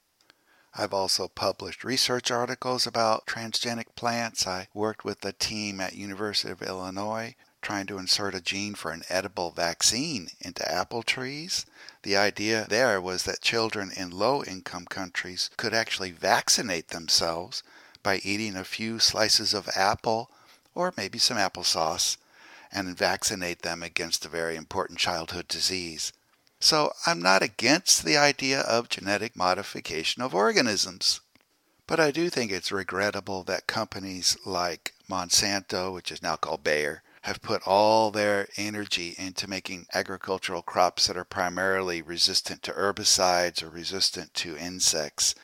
I've 0.73 0.93
also 0.93 1.27
published 1.27 1.83
research 1.83 2.31
articles 2.31 2.87
about 2.87 3.25
transgenic 3.25 3.93
plants. 3.97 4.47
I 4.47 4.69
worked 4.73 5.03
with 5.03 5.25
a 5.25 5.33
team 5.33 5.81
at 5.81 5.95
University 5.95 6.49
of 6.49 6.61
Illinois 6.61 7.35
trying 7.61 7.85
to 7.87 7.97
insert 7.97 8.33
a 8.35 8.41
gene 8.41 8.73
for 8.73 8.91
an 8.91 9.03
edible 9.09 9.51
vaccine 9.51 10.29
into 10.39 10.69
apple 10.71 11.03
trees. 11.03 11.65
The 12.03 12.15
idea 12.15 12.65
there 12.69 13.01
was 13.01 13.23
that 13.23 13.41
children 13.41 13.91
in 13.95 14.11
low 14.11 14.43
income 14.43 14.85
countries 14.85 15.49
could 15.57 15.73
actually 15.73 16.11
vaccinate 16.11 16.89
themselves 16.89 17.63
by 18.01 18.17
eating 18.23 18.55
a 18.55 18.63
few 18.63 18.99
slices 18.99 19.53
of 19.53 19.69
apple 19.75 20.31
or 20.73 20.93
maybe 20.95 21.17
some 21.17 21.37
applesauce 21.37 22.17
and 22.71 22.97
vaccinate 22.97 23.61
them 23.61 23.83
against 23.83 24.25
a 24.25 24.29
very 24.29 24.55
important 24.55 24.99
childhood 24.99 25.47
disease. 25.47 26.13
So 26.59 26.93
I'm 27.05 27.21
not 27.21 27.41
against 27.41 28.03
the 28.03 28.17
idea 28.17 28.61
of 28.61 28.89
genetic 28.89 29.35
modification 29.35 30.21
of 30.21 30.35
organisms. 30.35 31.21
But 31.87 31.99
I 31.99 32.11
do 32.11 32.29
think 32.29 32.51
it's 32.51 32.71
regrettable 32.71 33.43
that 33.43 33.65
companies 33.65 34.37
like 34.45 34.93
Monsanto, 35.09 35.91
which 35.91 36.11
is 36.11 36.21
now 36.21 36.35
called 36.35 36.63
Bayer, 36.63 37.01
have 37.23 37.41
put 37.41 37.61
all 37.65 38.11
their 38.11 38.47
energy 38.57 39.15
into 39.17 39.49
making 39.49 39.85
agricultural 39.93 40.61
crops 40.61 41.07
that 41.07 41.17
are 41.17 41.25
primarily 41.25 42.01
resistant 42.01 42.63
to 42.63 42.71
herbicides 42.71 43.61
or 43.61 43.69
resistant 43.69 44.33
to 44.33 44.57
insects. 44.57 45.35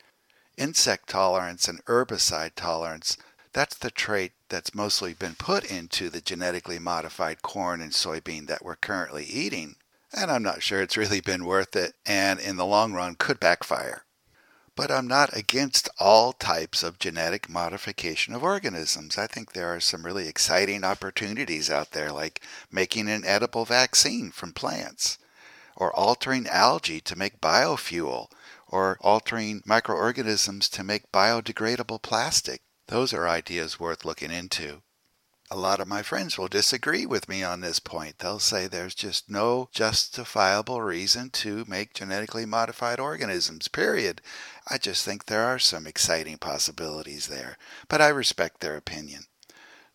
Insect 0.58 1.10
tolerance 1.10 1.68
and 1.68 1.84
herbicide 1.86 2.56
tolerance, 2.56 3.18
that's 3.52 3.78
the 3.78 3.92
trait 3.92 4.32
that's 4.50 4.76
mostly 4.76 5.14
been 5.14 5.36
put 5.36 5.66
into 5.66 6.10
the 6.10 6.22
genetically 6.22 6.80
modified 6.80 7.42
corn 7.42 7.82
and 7.82 7.92
soybean 7.92 8.48
that 8.48 8.64
we're 8.64 8.76
currently 8.76 9.26
eating. 9.26 9.76
And 10.14 10.32
I'm 10.32 10.44
not 10.44 10.64
sure 10.64 10.82
it's 10.82 10.98
really 10.98 11.20
been 11.20 11.46
worth 11.46 11.76
it, 11.76 11.94
and 12.06 12.40
in 12.40 12.56
the 12.56 12.66
long 12.66 12.94
run 12.94 13.16
could 13.16 13.40
backfire 13.40 14.05
but 14.76 14.92
I'm 14.92 15.08
not 15.08 15.36
against 15.36 15.90
all 16.00 16.34
types 16.34 16.84
of 16.84 17.00
genetic 17.00 17.50
modification 17.50 18.34
of 18.34 18.44
organisms. 18.44 19.18
I 19.18 19.28
think 19.28 19.54
there 19.54 19.74
are 19.74 19.80
some 19.80 20.06
really 20.06 20.28
exciting 20.28 20.84
opportunities 20.84 21.70
out 21.70 21.92
there, 21.92 22.12
like 22.12 22.42
making 22.72 23.10
an 23.10 23.26
edible 23.26 23.66
vaccine 23.66 24.32
from 24.32 24.54
plants, 24.54 25.18
or 25.76 25.96
altering 25.96 26.48
algae 26.48 27.02
to 27.02 27.16
make 27.16 27.42
biofuel, 27.42 28.30
or 28.68 28.98
altering 29.02 29.62
microorganisms 29.66 30.70
to 30.70 30.84
make 30.84 31.12
biodegradable 31.12 32.02
plastic. 32.02 32.62
Those 32.88 33.14
are 33.14 33.28
ideas 33.28 33.80
worth 33.80 34.06
looking 34.06 34.32
into. 34.32 34.82
A 35.52 35.56
lot 35.56 35.80
of 35.80 35.88
my 35.88 36.02
friends 36.02 36.40
will 36.40 36.48
disagree 36.48 37.06
with 37.06 37.30
me 37.30 37.44
on 37.44 37.62
this 37.62 37.80
point. 37.80 38.18
They'll 38.18 38.40
say 38.40 38.66
there's 38.66 38.96
just 38.96 39.30
no 39.30 39.70
justifiable 39.72 40.82
reason 40.82 41.30
to 41.32 41.66
make 41.68 41.94
genetically 41.94 42.48
modified 42.48 43.00
organisms, 43.00 43.68
period. 43.68 44.24
I 44.68 44.80
just 44.80 45.06
think 45.06 45.26
there 45.26 45.46
are 45.46 45.60
some 45.60 45.86
exciting 45.86 46.40
possibilities 46.40 47.28
there, 47.28 47.60
but 47.88 48.02
I 48.02 48.08
respect 48.08 48.60
their 48.60 48.76
opinion. 48.76 49.26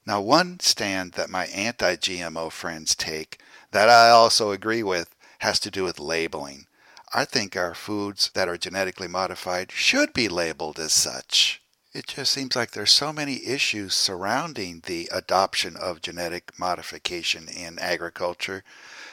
Now, 0.06 0.20
one 0.20 0.60
stand 0.60 1.12
that 1.12 1.28
my 1.28 1.46
anti 1.46 1.96
GMO 1.96 2.52
friends 2.52 2.94
take 2.94 3.40
that 3.72 3.88
I 3.88 4.08
also 4.10 4.52
agree 4.52 4.84
with 4.84 5.16
has 5.40 5.58
to 5.60 5.70
do 5.70 5.82
with 5.82 5.98
labeling. 5.98 6.66
I 7.12 7.24
think 7.24 7.56
our 7.56 7.74
foods 7.74 8.30
that 8.34 8.48
are 8.48 8.56
genetically 8.56 9.08
modified 9.08 9.72
should 9.72 10.12
be 10.12 10.28
labeled 10.28 10.78
as 10.78 10.92
such. 10.92 11.59
It 11.92 12.06
just 12.06 12.30
seems 12.30 12.54
like 12.54 12.70
there's 12.70 12.92
so 12.92 13.12
many 13.12 13.44
issues 13.44 13.94
surrounding 13.94 14.82
the 14.86 15.08
adoption 15.12 15.76
of 15.76 16.00
genetic 16.00 16.56
modification 16.56 17.48
in 17.48 17.80
agriculture. 17.80 18.62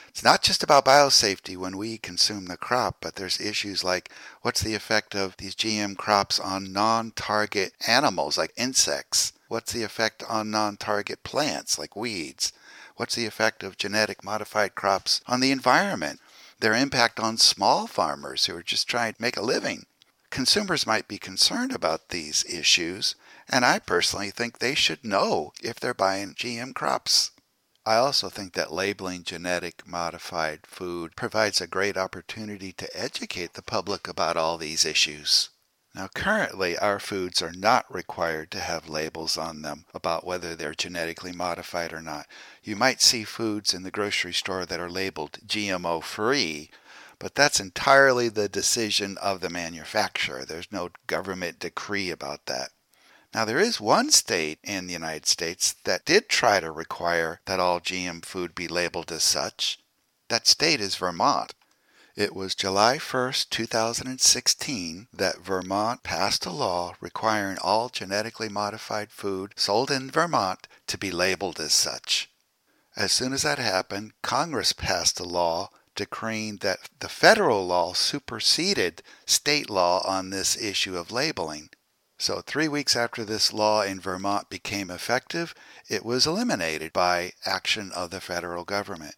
It's 0.06 0.22
not 0.22 0.44
just 0.44 0.62
about 0.62 0.84
biosafety 0.84 1.56
when 1.56 1.76
we 1.76 1.98
consume 1.98 2.46
the 2.46 2.56
crop, 2.56 2.98
but 3.00 3.16
there's 3.16 3.40
issues 3.40 3.82
like 3.82 4.12
what's 4.42 4.60
the 4.60 4.76
effect 4.76 5.16
of 5.16 5.36
these 5.38 5.56
GM 5.56 5.96
crops 5.96 6.38
on 6.38 6.72
non 6.72 7.10
target 7.10 7.72
animals 7.84 8.38
like 8.38 8.52
insects? 8.56 9.32
What's 9.48 9.72
the 9.72 9.82
effect 9.82 10.22
on 10.22 10.52
non 10.52 10.76
target 10.76 11.24
plants 11.24 11.80
like 11.80 11.96
weeds? 11.96 12.52
What's 12.94 13.16
the 13.16 13.26
effect 13.26 13.64
of 13.64 13.76
genetic 13.76 14.22
modified 14.22 14.76
crops 14.76 15.20
on 15.26 15.40
the 15.40 15.50
environment? 15.50 16.20
Their 16.60 16.74
impact 16.74 17.18
on 17.18 17.38
small 17.38 17.88
farmers 17.88 18.46
who 18.46 18.54
are 18.54 18.62
just 18.62 18.86
trying 18.86 19.14
to 19.14 19.22
make 19.22 19.36
a 19.36 19.42
living. 19.42 19.86
Consumers 20.30 20.86
might 20.86 21.08
be 21.08 21.18
concerned 21.18 21.72
about 21.74 22.10
these 22.10 22.44
issues, 22.44 23.14
and 23.48 23.64
I 23.64 23.78
personally 23.78 24.30
think 24.30 24.58
they 24.58 24.74
should 24.74 25.04
know 25.04 25.52
if 25.62 25.80
they're 25.80 25.94
buying 25.94 26.34
GM 26.34 26.74
crops. 26.74 27.30
I 27.86 27.96
also 27.96 28.28
think 28.28 28.52
that 28.52 28.70
labeling 28.70 29.22
genetic 29.22 29.86
modified 29.86 30.66
food 30.66 31.16
provides 31.16 31.60
a 31.60 31.66
great 31.66 31.96
opportunity 31.96 32.72
to 32.72 32.94
educate 32.94 33.54
the 33.54 33.62
public 33.62 34.06
about 34.06 34.36
all 34.36 34.58
these 34.58 34.84
issues. 34.84 35.48
Now, 35.94 36.08
currently, 36.14 36.76
our 36.76 37.00
foods 37.00 37.40
are 37.40 37.50
not 37.50 37.92
required 37.92 38.50
to 38.50 38.60
have 38.60 38.90
labels 38.90 39.38
on 39.38 39.62
them 39.62 39.86
about 39.94 40.26
whether 40.26 40.54
they're 40.54 40.74
genetically 40.74 41.32
modified 41.32 41.94
or 41.94 42.02
not. 42.02 42.26
You 42.62 42.76
might 42.76 43.00
see 43.00 43.24
foods 43.24 43.72
in 43.72 43.84
the 43.84 43.90
grocery 43.90 44.34
store 44.34 44.66
that 44.66 44.80
are 44.80 44.90
labeled 44.90 45.38
GMO 45.46 46.02
free, 46.02 46.70
but 47.18 47.34
that's 47.34 47.60
entirely 47.60 48.28
the 48.28 48.48
decision 48.48 49.18
of 49.18 49.40
the 49.40 49.50
manufacturer. 49.50 50.44
There's 50.44 50.70
no 50.70 50.90
government 51.06 51.58
decree 51.58 52.10
about 52.10 52.46
that. 52.46 52.70
Now, 53.34 53.44
there 53.44 53.58
is 53.58 53.80
one 53.80 54.10
state 54.10 54.58
in 54.64 54.86
the 54.86 54.94
United 54.94 55.26
States 55.26 55.74
that 55.84 56.06
did 56.06 56.28
try 56.28 56.60
to 56.60 56.70
require 56.70 57.40
that 57.44 57.60
all 57.60 57.80
GM 57.80 58.24
food 58.24 58.54
be 58.54 58.68
labeled 58.68 59.12
as 59.12 59.22
such. 59.22 59.78
That 60.28 60.46
state 60.46 60.80
is 60.80 60.96
Vermont. 60.96 61.54
It 62.16 62.34
was 62.34 62.54
July 62.54 62.98
1, 62.98 63.32
2016, 63.48 65.08
that 65.12 65.38
Vermont 65.38 66.02
passed 66.02 66.46
a 66.46 66.50
law 66.50 66.94
requiring 67.00 67.58
all 67.58 67.88
genetically 67.90 68.48
modified 68.48 69.12
food 69.12 69.52
sold 69.56 69.90
in 69.90 70.10
Vermont 70.10 70.66
to 70.88 70.98
be 70.98 71.10
labeled 71.10 71.60
as 71.60 71.72
such. 71.72 72.28
As 72.96 73.12
soon 73.12 73.32
as 73.32 73.42
that 73.42 73.58
happened, 73.58 74.14
Congress 74.22 74.72
passed 74.72 75.20
a 75.20 75.24
law 75.24 75.70
decreeing 75.98 76.58
that 76.58 76.78
the 77.00 77.08
federal 77.08 77.66
law 77.66 77.92
superseded 77.92 79.02
state 79.26 79.68
law 79.68 80.00
on 80.06 80.30
this 80.30 80.56
issue 80.56 80.96
of 80.96 81.10
labeling. 81.10 81.70
So, 82.16 82.40
three 82.40 82.68
weeks 82.68 82.94
after 82.94 83.24
this 83.24 83.52
law 83.52 83.82
in 83.82 84.00
Vermont 84.00 84.48
became 84.48 84.92
effective, 84.92 85.56
it 85.88 86.04
was 86.04 86.24
eliminated 86.24 86.92
by 86.92 87.32
action 87.44 87.90
of 87.90 88.10
the 88.10 88.20
federal 88.20 88.64
government. 88.64 89.16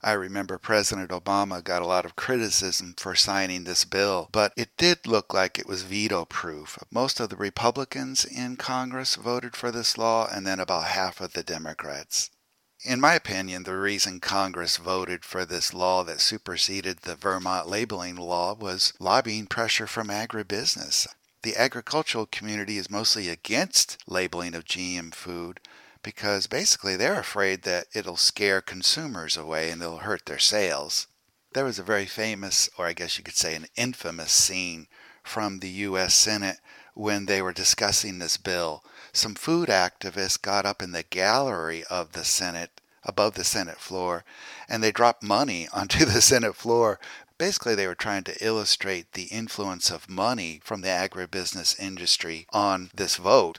I 0.00 0.12
remember 0.12 0.58
President 0.58 1.10
Obama 1.10 1.62
got 1.62 1.82
a 1.82 1.86
lot 1.86 2.04
of 2.04 2.16
criticism 2.16 2.94
for 2.96 3.14
signing 3.14 3.64
this 3.64 3.84
bill, 3.84 4.28
but 4.32 4.52
it 4.56 4.76
did 4.76 5.06
look 5.06 5.32
like 5.32 5.58
it 5.58 5.66
was 5.66 5.82
veto 5.82 6.24
proof. 6.24 6.78
Most 6.90 7.18
of 7.18 7.30
the 7.30 7.36
Republicans 7.36 8.24
in 8.24 8.56
Congress 8.56 9.14
voted 9.16 9.54
for 9.54 9.70
this 9.70 9.98
law, 9.98 10.28
and 10.28 10.44
then 10.46 10.58
about 10.58 10.84
half 10.84 11.20
of 11.20 11.34
the 11.34 11.44
Democrats. 11.44 12.31
In 12.84 13.00
my 13.00 13.14
opinion, 13.14 13.62
the 13.62 13.76
reason 13.76 14.18
Congress 14.18 14.76
voted 14.76 15.24
for 15.24 15.44
this 15.44 15.72
law 15.72 16.02
that 16.02 16.20
superseded 16.20 17.02
the 17.02 17.14
Vermont 17.14 17.68
labeling 17.68 18.16
law 18.16 18.54
was 18.54 18.92
lobbying 18.98 19.46
pressure 19.46 19.86
from 19.86 20.08
agribusiness. 20.08 21.06
The 21.42 21.56
agricultural 21.56 22.26
community 22.26 22.78
is 22.78 22.90
mostly 22.90 23.28
against 23.28 23.98
labeling 24.08 24.56
of 24.56 24.64
GM 24.64 25.14
food 25.14 25.60
because 26.02 26.48
basically 26.48 26.96
they're 26.96 27.20
afraid 27.20 27.62
that 27.62 27.86
it'll 27.94 28.16
scare 28.16 28.60
consumers 28.60 29.36
away 29.36 29.70
and 29.70 29.80
it'll 29.80 29.98
hurt 29.98 30.26
their 30.26 30.40
sales. 30.40 31.06
There 31.52 31.64
was 31.64 31.78
a 31.78 31.84
very 31.84 32.06
famous, 32.06 32.68
or 32.76 32.86
I 32.86 32.94
guess 32.94 33.16
you 33.16 33.22
could 33.22 33.36
say 33.36 33.54
an 33.54 33.68
infamous 33.76 34.32
scene 34.32 34.88
from 35.22 35.60
the 35.60 35.70
U.S. 35.86 36.16
Senate 36.16 36.58
when 36.94 37.26
they 37.26 37.40
were 37.42 37.52
discussing 37.52 38.18
this 38.18 38.36
bill. 38.36 38.82
Some 39.14 39.34
food 39.34 39.68
activists 39.68 40.40
got 40.40 40.64
up 40.64 40.80
in 40.80 40.92
the 40.92 41.02
gallery 41.02 41.84
of 41.84 42.12
the 42.12 42.24
Senate, 42.24 42.80
above 43.04 43.34
the 43.34 43.44
Senate 43.44 43.78
floor, 43.78 44.24
and 44.68 44.82
they 44.82 44.90
dropped 44.90 45.22
money 45.22 45.68
onto 45.72 46.06
the 46.06 46.22
Senate 46.22 46.56
floor. 46.56 46.98
Basically, 47.36 47.74
they 47.74 47.86
were 47.86 47.94
trying 47.94 48.24
to 48.24 48.44
illustrate 48.44 49.12
the 49.12 49.24
influence 49.24 49.90
of 49.90 50.08
money 50.08 50.60
from 50.64 50.80
the 50.80 50.88
agribusiness 50.88 51.78
industry 51.78 52.46
on 52.54 52.90
this 52.94 53.16
vote. 53.16 53.58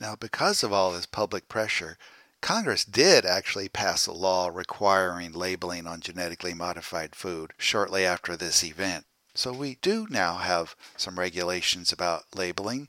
Now, 0.00 0.16
because 0.16 0.62
of 0.62 0.72
all 0.72 0.92
this 0.92 1.06
public 1.06 1.48
pressure, 1.48 1.98
Congress 2.40 2.84
did 2.84 3.26
actually 3.26 3.68
pass 3.68 4.06
a 4.06 4.12
law 4.12 4.48
requiring 4.48 5.32
labeling 5.32 5.86
on 5.86 6.00
genetically 6.00 6.54
modified 6.54 7.14
food 7.14 7.52
shortly 7.58 8.06
after 8.06 8.36
this 8.36 8.64
event. 8.64 9.04
So 9.34 9.52
we 9.52 9.76
do 9.82 10.06
now 10.10 10.38
have 10.38 10.74
some 10.96 11.18
regulations 11.18 11.92
about 11.92 12.24
labeling, 12.34 12.88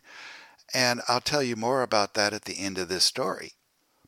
and 0.74 1.02
I'll 1.08 1.22
tell 1.22 1.44
you 1.44 1.56
more 1.56 1.82
about 1.82 2.14
that 2.14 2.34
at 2.34 2.46
the 2.46 2.60
end 2.60 2.78
of 2.78 2.90
this 2.90 3.04
story. 3.04 3.54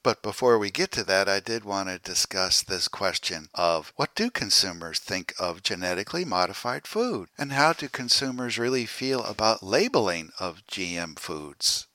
But 0.05 0.21
before 0.21 0.59
we 0.59 0.69
get 0.69 0.91
to 0.91 1.03
that, 1.05 1.27
I 1.27 1.39
did 1.39 1.65
want 1.65 1.89
to 1.89 1.97
discuss 1.97 2.61
this 2.61 2.87
question 2.87 3.49
of 3.55 3.91
what 3.95 4.13
do 4.13 4.29
consumers 4.29 4.99
think 4.99 5.33
of 5.39 5.63
genetically 5.63 6.23
modified 6.23 6.85
food? 6.85 7.29
And 7.39 7.51
how 7.51 7.73
do 7.73 7.89
consumers 7.89 8.59
really 8.59 8.85
feel 8.85 9.23
about 9.23 9.63
labeling 9.63 10.29
of 10.39 10.61
GM 10.67 11.17
foods? 11.17 11.87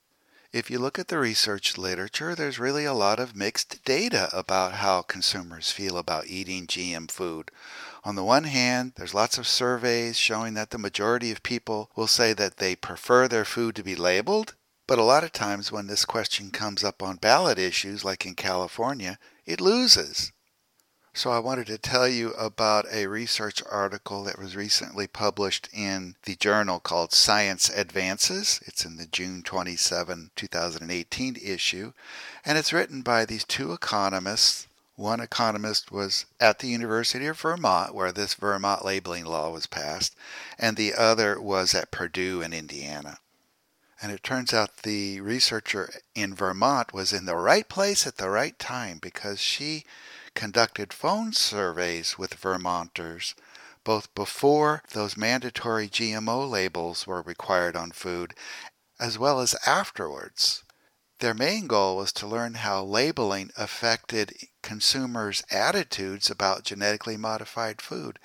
If 0.53 0.69
you 0.69 0.81
look 0.81 0.99
at 0.99 1.07
the 1.07 1.19
research 1.19 1.79
literature, 1.79 2.35
there's 2.35 2.59
really 2.59 2.85
a 2.85 2.93
lot 2.93 3.21
of 3.21 3.37
mixed 3.37 3.85
data 3.85 4.29
about 4.33 4.73
how 4.73 5.03
consumers 5.03 5.71
feel 5.71 5.97
about 5.97 6.27
eating 6.27 6.67
GM 6.67 7.09
food. 7.09 7.53
On 8.03 8.15
the 8.15 8.25
one 8.25 8.45
hand, 8.45 8.95
there's 8.97 9.15
lots 9.15 9.37
of 9.37 9.47
surveys 9.47 10.17
showing 10.17 10.55
that 10.55 10.71
the 10.71 10.79
majority 10.79 11.31
of 11.31 11.43
people 11.43 11.91
will 11.95 12.07
say 12.07 12.33
that 12.33 12.57
they 12.57 12.75
prefer 12.75 13.29
their 13.29 13.45
food 13.45 13.77
to 13.77 13.83
be 13.83 13.95
labeled, 13.95 14.55
but 14.87 14.99
a 14.99 15.05
lot 15.05 15.23
of 15.23 15.33
times 15.33 15.71
when 15.71 15.87
this 15.87 16.05
question 16.05 16.51
comes 16.51 16.83
up 16.83 17.03
on 17.03 17.17
ballot 17.17 17.59
issues, 17.59 18.05
like 18.05 18.25
in 18.25 18.35
California, 18.35 19.19
it 19.45 19.61
loses. 19.61 20.33
So 21.13 21.31
I 21.31 21.41
wanted 21.41 21.67
to 21.67 21.77
tell 21.77 22.09
you 22.09 22.31
about 22.35 22.87
a 22.93 23.07
research 23.09 23.63
article 23.69 24.25
that 24.25 24.39
was 24.39 24.55
recently 24.55 25.07
published 25.07 25.69
in 25.73 26.15
the 26.23 26.37
journal 26.37 26.79
called 26.79 27.13
Science 27.13 27.69
Advances. 27.69 28.61
It's 28.65 28.85
in 28.85 28.97
the 28.97 29.07
June 29.07 29.43
27, 29.43 30.31
2018 30.37 31.37
issue, 31.37 31.93
and 32.45 32.57
it's 32.57 32.73
written 32.73 33.03
by 33.03 33.25
these 33.25 33.45
two 33.45 33.73
economists, 33.73 34.69
one 35.01 35.19
economist 35.19 35.91
was 35.91 36.27
at 36.39 36.59
the 36.59 36.69
University 36.69 37.27
of 37.27 37.41
Vermont, 37.41 37.95
where 37.95 38.13
this 38.13 38.35
Vermont 38.35 38.85
labeling 38.85 39.25
law 39.25 39.51
was 39.51 39.67
passed, 39.67 40.15
and 40.59 40.77
the 40.77 40.95
other 40.95 41.41
was 41.41 41.75
at 41.75 41.91
Purdue 41.91 42.43
in 42.43 42.53
Indiana. 42.53 43.19
And 44.03 44.13
it 44.13 44.23
turns 44.23 44.53
out 44.53 44.79
the 44.79 45.21
researcher 45.23 45.91
in 46.15 46.35
Vermont 46.35 46.93
was 46.93 47.15
in 47.15 47.25
the 47.25 47.37
right 47.37 47.67
place 47.67 48.07
at 48.07 48.19
the 48.19 48.29
right 48.29 48.59
time 48.59 48.99
because 48.99 49.41
she 49.41 49.85
conducted 50.35 50.93
phone 50.93 51.33
surveys 51.33 52.19
with 52.19 52.35
Vermonters 52.35 53.35
both 53.85 54.15
before 54.15 54.83
those 54.93 55.17
mandatory 55.17 55.89
GMO 55.89 56.49
labels 56.49 57.07
were 57.07 57.23
required 57.23 57.75
on 57.75 57.91
food 57.93 58.35
as 58.99 59.19
well 59.19 59.41
as 59.41 59.57
afterwards. 59.67 60.63
Their 61.21 61.35
main 61.35 61.67
goal 61.67 61.97
was 61.97 62.13
to 62.13 62.27
learn 62.27 62.55
how 62.55 62.83
labeling 62.83 63.51
affected 63.57 64.35
consumers' 64.63 65.43
attitudes 65.51 66.31
about 66.31 66.65
genetically 66.65 67.17
modified 67.17 67.81
food. 67.81 68.19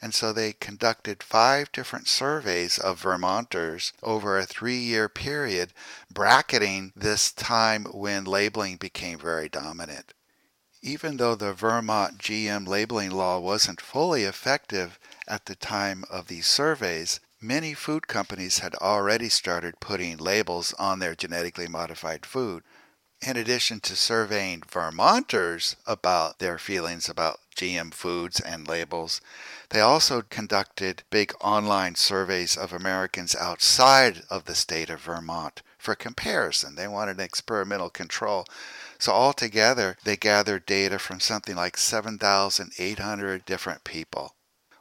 And 0.00 0.14
so 0.14 0.32
they 0.32 0.52
conducted 0.52 1.22
five 1.22 1.72
different 1.72 2.08
surveys 2.08 2.78
of 2.78 3.00
Vermonters 3.00 3.92
over 4.02 4.38
a 4.38 4.46
three 4.46 4.78
year 4.78 5.08
period, 5.08 5.72
bracketing 6.12 6.92
this 6.94 7.32
time 7.32 7.84
when 7.86 8.24
labeling 8.24 8.76
became 8.76 9.18
very 9.18 9.48
dominant. 9.48 10.12
Even 10.82 11.16
though 11.16 11.34
the 11.34 11.54
Vermont 11.54 12.18
GM 12.18 12.68
labeling 12.68 13.10
law 13.10 13.38
wasn't 13.38 13.80
fully 13.80 14.24
effective 14.24 14.98
at 15.26 15.46
the 15.46 15.54
time 15.54 16.04
of 16.10 16.26
these 16.28 16.46
surveys, 16.46 17.20
Many 17.46 17.74
food 17.74 18.08
companies 18.08 18.60
had 18.60 18.74
already 18.76 19.28
started 19.28 19.78
putting 19.78 20.16
labels 20.16 20.72
on 20.78 20.98
their 20.98 21.14
genetically 21.14 21.68
modified 21.68 22.24
food. 22.24 22.62
In 23.26 23.38
addition 23.38 23.80
to 23.80 23.96
surveying 23.96 24.62
Vermonters 24.70 25.76
about 25.86 26.40
their 26.40 26.58
feelings 26.58 27.08
about 27.08 27.40
GM 27.56 27.94
foods 27.94 28.38
and 28.38 28.68
labels, 28.68 29.22
they 29.70 29.80
also 29.80 30.20
conducted 30.20 31.04
big 31.08 31.32
online 31.40 31.94
surveys 31.94 32.54
of 32.54 32.70
Americans 32.70 33.34
outside 33.34 34.24
of 34.28 34.44
the 34.44 34.54
state 34.54 34.90
of 34.90 35.00
Vermont 35.00 35.62
for 35.78 35.94
comparison. 35.94 36.74
They 36.74 36.86
wanted 36.86 37.18
experimental 37.18 37.88
control. 37.88 38.44
So, 38.98 39.10
altogether, 39.12 39.96
they 40.04 40.18
gathered 40.18 40.66
data 40.66 40.98
from 40.98 41.18
something 41.18 41.56
like 41.56 41.78
7,800 41.78 43.46
different 43.46 43.84
people. 43.84 44.34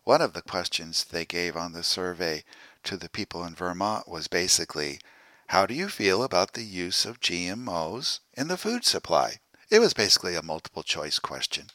One 0.03 0.21
of 0.21 0.33
the 0.33 0.41
questions 0.41 1.05
they 1.05 1.23
gave 1.23 1.55
on 1.55 1.71
the 1.71 1.81
survey 1.81 2.43
to 2.83 2.97
the 2.97 3.07
people 3.07 3.45
in 3.45 3.55
Vermont 3.55 4.05
was 4.05 4.27
basically, 4.27 4.99
How 5.47 5.65
do 5.65 5.73
you 5.73 5.89
feel 5.89 6.23
about 6.23 6.53
the 6.53 6.63
use 6.63 7.05
of 7.05 7.19
GMOs 7.19 8.19
in 8.33 8.47
the 8.47 8.57
food 8.57 8.85
supply? 8.85 9.39
It 9.69 9.79
was 9.79 9.93
basically 9.93 10.35
a 10.35 10.41
multiple 10.41 10.83
choice 10.83 11.19
question. 11.19 11.67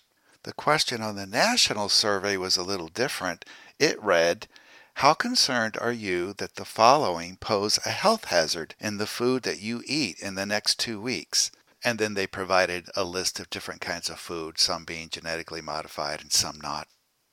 The 0.44 0.52
question 0.52 1.02
on 1.02 1.16
the 1.16 1.26
national 1.26 1.88
survey 1.88 2.37
was 2.37 2.57
a 2.57 2.62
little 2.62 2.88
different. 2.88 3.44
It 3.78 4.02
read, 4.02 4.48
How 4.94 5.14
concerned 5.14 5.76
are 5.81 5.92
you 5.92 6.33
that 6.35 6.57
the 6.57 6.64
following 6.64 7.37
pose 7.37 7.78
a 7.85 7.90
health 7.90 8.26
hazard 8.26 8.74
in 8.81 8.98
the 8.98 9.07
food 9.07 9.42
that 9.42 9.61
you 9.61 9.83
eat 9.87 10.18
in 10.20 10.35
the 10.35 10.46
next 10.46 10.78
two 10.78 11.00
weeks? 11.00 11.50
And 11.85 11.98
then 11.98 12.14
they 12.14 12.26
provided 12.26 12.88
a 12.96 13.04
list 13.04 13.38
of 13.38 13.50
different 13.50 13.81
kinds 13.81 14.09
of 14.09 14.18
food, 14.18 14.59
some 14.59 14.85
being 14.85 15.09
genetically 15.09 15.61
modified 15.61 16.20
and 16.20 16.33
some 16.33 16.61
not. 16.61 16.88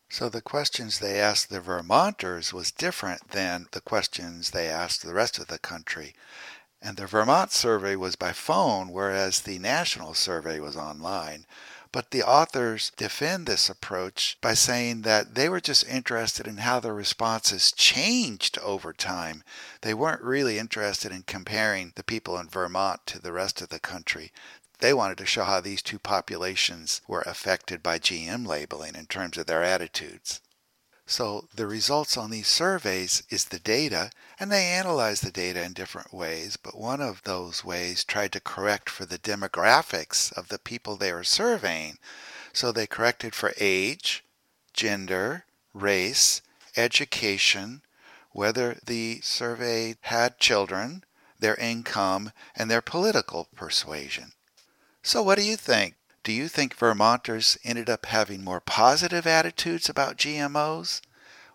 So 0.10 0.30
the 0.30 0.42
questions 0.42 1.00
they 1.00 1.20
asked 1.20 1.50
the 1.50 1.60
Vermonters 1.60 2.54
was 2.54 2.72
different 2.72 3.32
than 3.32 3.68
the 3.72 3.82
questions 3.82 4.52
they 4.52 4.68
asked 4.68 5.04
the 5.04 5.14
rest 5.14 5.40
of 5.40 5.48
the 5.48 5.60
country. 5.60 6.16
And 6.82 6.98
the 6.98 7.08
Vermont 7.08 7.52
survey 7.52 7.96
was 7.96 8.16
by 8.16 8.32
phone, 8.32 8.90
whereas 8.90 9.42
the 9.42 9.58
national 9.58 10.14
survey 10.14 10.60
was 10.60 10.78
online. 10.78 11.46
But 11.92 12.12
the 12.12 12.24
authors 12.24 12.92
defend 12.98 13.48
this 13.48 13.70
approach 13.70 14.38
by 14.42 14.54
saying 14.54 15.02
that 15.04 15.34
they 15.34 15.48
were 15.50 15.62
just 15.62 15.88
interested 15.88 16.46
in 16.46 16.58
how 16.58 16.80
the 16.80 16.92
responses 16.92 17.72
changed 17.72 18.60
over 18.60 18.94
time. 18.94 19.44
They 19.82 19.94
weren't 19.94 20.22
really 20.22 20.60
interested 20.60 21.12
in 21.12 21.24
comparing 21.24 21.94
the 21.96 22.04
people 22.04 22.38
in 22.38 22.50
Vermont 22.50 23.06
to 23.08 23.20
the 23.20 23.32
rest 23.32 23.62
of 23.62 23.70
the 23.70 23.80
country. 23.80 24.32
They 24.80 24.94
wanted 24.94 25.18
to 25.20 25.26
show 25.26 25.46
how 25.46 25.62
these 25.62 25.82
two 25.82 26.00
populations 26.00 27.02
were 27.08 27.22
affected 27.22 27.82
by 27.82 28.00
GM 28.00 28.46
labeling 28.46 28.96
in 28.96 29.06
terms 29.06 29.38
of 29.38 29.46
their 29.46 29.64
attitudes. 29.64 30.42
So 31.08 31.48
the 31.54 31.68
results 31.68 32.18
on 32.18 32.32
these 32.32 32.48
surveys 32.48 33.22
is 33.30 33.46
the 33.46 33.60
data, 33.60 34.10
and 34.40 34.52
they 34.52 34.66
analyze 34.66 35.22
the 35.22 35.32
data 35.32 35.62
in 35.64 35.74
different 35.74 36.12
ways, 36.14 36.58
but 36.58 36.78
one 36.78 37.00
of 37.00 37.22
those 37.24 37.64
ways 37.64 38.04
tried 38.04 38.32
to 38.32 38.40
correct 38.40 38.90
for 38.90 39.06
the 39.06 39.20
demographics 39.20 40.34
of 40.34 40.48
the 40.48 40.58
people 40.58 40.96
they 40.96 41.14
were 41.14 41.24
surveying. 41.24 42.00
So 42.54 42.72
they 42.72 42.88
corrected 42.88 43.36
for 43.36 43.54
age, 43.58 44.24
gender, 44.74 45.46
race, 45.74 46.42
education, 46.76 47.84
whether 48.32 48.80
the 48.84 49.22
survey 49.22 49.96
had 50.02 50.40
children, 50.40 51.04
their 51.40 51.56
income, 51.56 52.32
and 52.56 52.70
their 52.70 52.82
political 52.82 53.48
persuasion. 53.56 54.34
So, 55.08 55.22
what 55.22 55.38
do 55.38 55.44
you 55.44 55.56
think? 55.56 55.94
Do 56.24 56.32
you 56.32 56.48
think 56.48 56.74
Vermonters 56.74 57.60
ended 57.64 57.92
up 57.92 58.08
having 58.08 58.44
more 58.44 58.60
positive 58.60 59.28
attitudes 59.28 59.88
about 59.88 60.18
GMOs? 60.18 61.02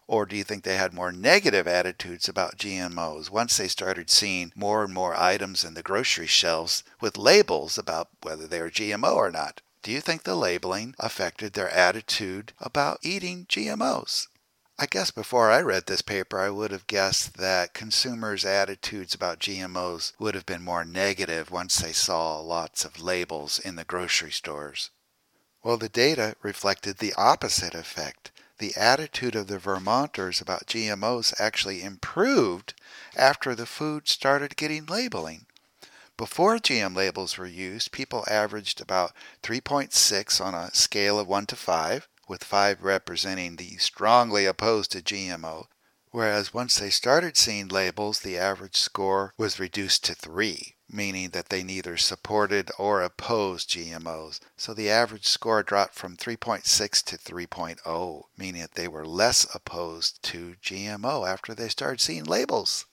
Or 0.07 0.25
do 0.25 0.37
you 0.37 0.45
think 0.45 0.63
they 0.63 0.77
had 0.77 0.95
more 0.95 1.11
negative 1.11 1.67
attitudes 1.67 2.29
about 2.29 2.59
GMOs 2.59 3.29
once 3.29 3.57
they 3.57 3.67
started 3.67 4.09
seeing 4.09 4.53
more 4.55 4.85
and 4.85 4.95
more 4.95 5.21
items 5.21 5.65
in 5.65 5.75
the 5.75 5.83
grocery 5.83 6.29
shelves 6.29 6.85
with 7.01 7.19
labels 7.19 7.77
about 7.77 8.11
whether 8.23 8.47
they 8.47 8.61
are 8.61 8.71
GMO 8.71 9.17
or 9.17 9.33
not? 9.33 9.63
Do 9.83 9.91
you 9.91 10.01
think 10.01 10.23
the 10.23 10.37
labeling 10.37 10.95
affected 11.01 11.55
their 11.55 11.71
attitude 11.71 12.53
about 12.61 13.01
eating 13.03 13.47
GMOs? 13.47 14.29
I 14.83 14.87
guess 14.87 15.11
before 15.11 15.51
I 15.51 15.61
read 15.61 15.85
this 15.85 16.01
paper, 16.01 16.41
I 16.41 16.49
would 16.49 16.71
have 16.71 16.87
guessed 16.87 17.37
that 17.37 17.75
consumers' 17.75 18.47
attitudes 18.47 19.13
about 19.13 19.39
GMOs 19.39 20.15
would 20.19 20.35
have 20.35 20.47
been 20.47 20.65
more 20.65 20.87
negative 20.87 21.51
once 21.51 21.77
they 21.77 21.93
saw 21.93 22.39
lots 22.39 22.87
of 22.87 22.99
labels 22.99 23.59
in 23.59 23.77
the 23.77 23.85
grocery 23.85 24.31
stores. 24.31 24.89
Well, 25.63 25.77
the 25.77 25.91
data 25.91 26.35
reflected 26.41 26.97
the 26.97 27.13
opposite 27.19 27.75
effect 27.75 28.31
the 28.57 28.75
attitude 28.75 29.35
of 29.35 29.49
the 29.49 29.59
Vermonters 29.59 30.41
about 30.41 30.67
GMOs 30.67 31.39
actually 31.39 31.83
improved 31.83 32.73
after 33.15 33.55
the 33.55 33.67
food 33.67 34.09
started 34.09 34.57
getting 34.57 34.87
labeling. 34.87 35.45
Before 36.17 36.57
GM 36.57 36.97
labels 36.97 37.37
were 37.37 37.47
used, 37.47 37.93
people 37.93 38.25
averaged 38.31 38.81
about 38.81 39.13
3.6 39.43 40.43
on 40.43 40.55
a 40.55 40.75
scale 40.75 41.19
of 41.19 41.29
1 41.29 41.47
to 41.47 41.57
5, 41.57 42.09
with 42.31 42.45
5 42.45 42.83
representing 42.85 43.57
the 43.57 43.77
strongly 43.79 44.47
opposed 44.47 44.93
to 44.93 45.03
GMO, 45.03 45.67
whereas 46.13 46.55
once 46.55 46.77
they 46.77 46.89
started 46.89 47.37
seeing 47.37 47.67
labels, 47.67 48.21
the 48.21 48.39
average 48.39 48.77
score 48.77 49.35
was 49.37 49.59
reduced 49.59 50.05
to 50.05 50.15
3 50.15 50.77
meaning 50.93 51.31
that 51.31 51.49
they 51.51 51.63
neither 51.63 51.97
supported 51.97 52.71
or 52.79 53.01
opposed 53.01 53.71
GMOs. 53.71 54.41
So 54.57 54.75
the 54.75 54.91
average 54.91 55.27
score 55.27 55.63
dropped 55.63 55.95
from 55.95 56.17
3.6 56.17 57.05
to 57.05 57.17
3.0, 57.17 58.23
meaning 58.37 58.63
that 58.63 58.75
they 58.75 58.89
were 58.89 59.07
less 59.07 59.47
opposed 59.55 60.23
to 60.25 60.57
GMO 60.63 61.29
after 61.29 61.55
they 61.55 61.69
started 61.69 62.01
seeing 62.01 62.25
labels. 62.25 62.87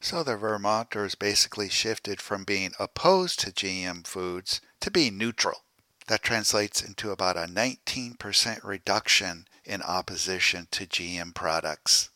So 0.00 0.22
the 0.22 0.36
Vermonters 0.36 1.14
basically 1.14 1.68
shifted 1.68 2.20
from 2.20 2.44
being 2.44 2.72
opposed 2.78 3.40
to 3.40 3.50
GM 3.50 4.06
foods 4.06 4.60
to 4.80 4.90
being 4.90 5.18
neutral. 5.18 5.63
That 6.06 6.22
translates 6.22 6.82
into 6.82 7.10
about 7.10 7.36
a 7.36 7.46
19% 7.46 8.62
reduction 8.62 9.48
in 9.64 9.80
opposition 9.82 10.68
to 10.72 10.86
GM 10.86 11.34
products. 11.34 12.10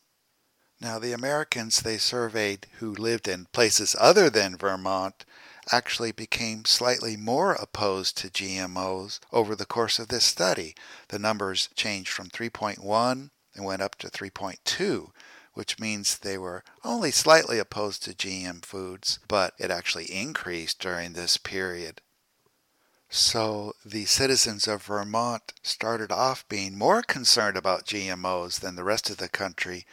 Now, 0.79 0.99
the 0.99 1.11
Americans 1.11 1.81
they 1.81 1.97
surveyed 1.97 2.67
who 2.77 2.93
lived 2.93 3.27
in 3.27 3.47
places 3.51 3.95
other 3.99 4.29
than 4.29 4.57
Vermont 4.57 5.25
actually 5.71 6.11
became 6.11 6.65
slightly 6.65 7.17
more 7.17 7.53
opposed 7.53 8.17
to 8.17 8.29
GMOs 8.29 9.19
over 9.31 9.55
the 9.55 9.65
course 9.65 9.99
of 9.99 10.07
this 10.07 10.23
study. 10.23 10.75
The 11.09 11.19
numbers 11.19 11.69
changed 11.75 12.11
from 12.11 12.29
3.1 12.29 13.29
and 13.55 13.65
went 13.65 13.81
up 13.81 13.95
to 13.95 14.07
3.2, 14.07 15.09
which 15.53 15.79
means 15.79 16.17
they 16.17 16.37
were 16.37 16.63
only 16.83 17.11
slightly 17.11 17.59
opposed 17.59 18.03
to 18.03 18.13
GM 18.13 18.63
foods, 18.63 19.19
but 19.27 19.53
it 19.57 19.71
actually 19.71 20.05
increased 20.05 20.79
during 20.79 21.13
this 21.13 21.37
period. 21.37 22.01
So 23.09 23.75
the 23.83 24.05
citizens 24.05 24.67
of 24.67 24.83
Vermont 24.83 25.53
started 25.63 26.11
off 26.11 26.47
being 26.47 26.77
more 26.77 27.01
concerned 27.01 27.57
about 27.57 27.85
GMOs 27.85 28.59
than 28.59 28.75
the 28.75 28.83
rest 28.83 29.09
of 29.09 29.17
the 29.17 29.29
country 29.29 29.87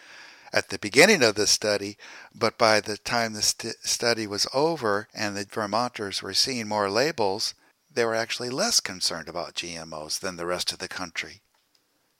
at 0.52 0.68
the 0.68 0.78
beginning 0.78 1.22
of 1.22 1.34
the 1.34 1.46
study, 1.46 1.96
but 2.34 2.58
by 2.58 2.80
the 2.80 2.98
time 2.98 3.32
the 3.32 3.42
st- 3.42 3.76
study 3.82 4.26
was 4.26 4.46
over 4.52 5.08
and 5.14 5.36
the 5.36 5.44
Vermonters 5.44 6.22
were 6.22 6.34
seeing 6.34 6.68
more 6.68 6.90
labels, 6.90 7.54
they 7.92 8.04
were 8.04 8.14
actually 8.14 8.50
less 8.50 8.80
concerned 8.80 9.28
about 9.28 9.54
GMOs 9.54 10.20
than 10.20 10.36
the 10.36 10.46
rest 10.46 10.72
of 10.72 10.78
the 10.78 10.88
country. 10.88 11.40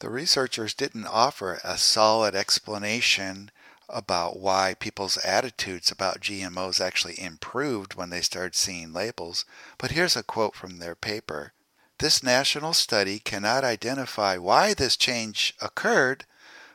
The 0.01 0.11
researchers 0.11 0.75
didn't 0.75 1.07
offer 1.07 1.61
a 1.63 1.79
solid 1.79 2.35
explanation 2.35 3.51
about 3.89 4.39
why 4.39 4.75
people's 4.79 5.17
attitudes 5.19 5.91
about 5.91 6.21
GMOs 6.21 6.81
actually 6.81 7.21
improved 7.21 7.95
when 7.95 8.11
they 8.11 8.21
started 8.21 8.55
seeing 8.55 8.93
labels, 8.93 9.45
but 9.79 9.93
here's 9.93 10.17
a 10.17 10.23
quote 10.23 10.55
from 10.55 10.79
their 10.79 10.95
paper. 10.95 11.53
This 11.99 12.23
national 12.23 12.75
study 12.75 13.19
cannot 13.19 13.65
identify 13.65 14.37
why 14.37 14.75
this 14.75 14.97
change 14.97 15.55
occurred, 15.61 16.27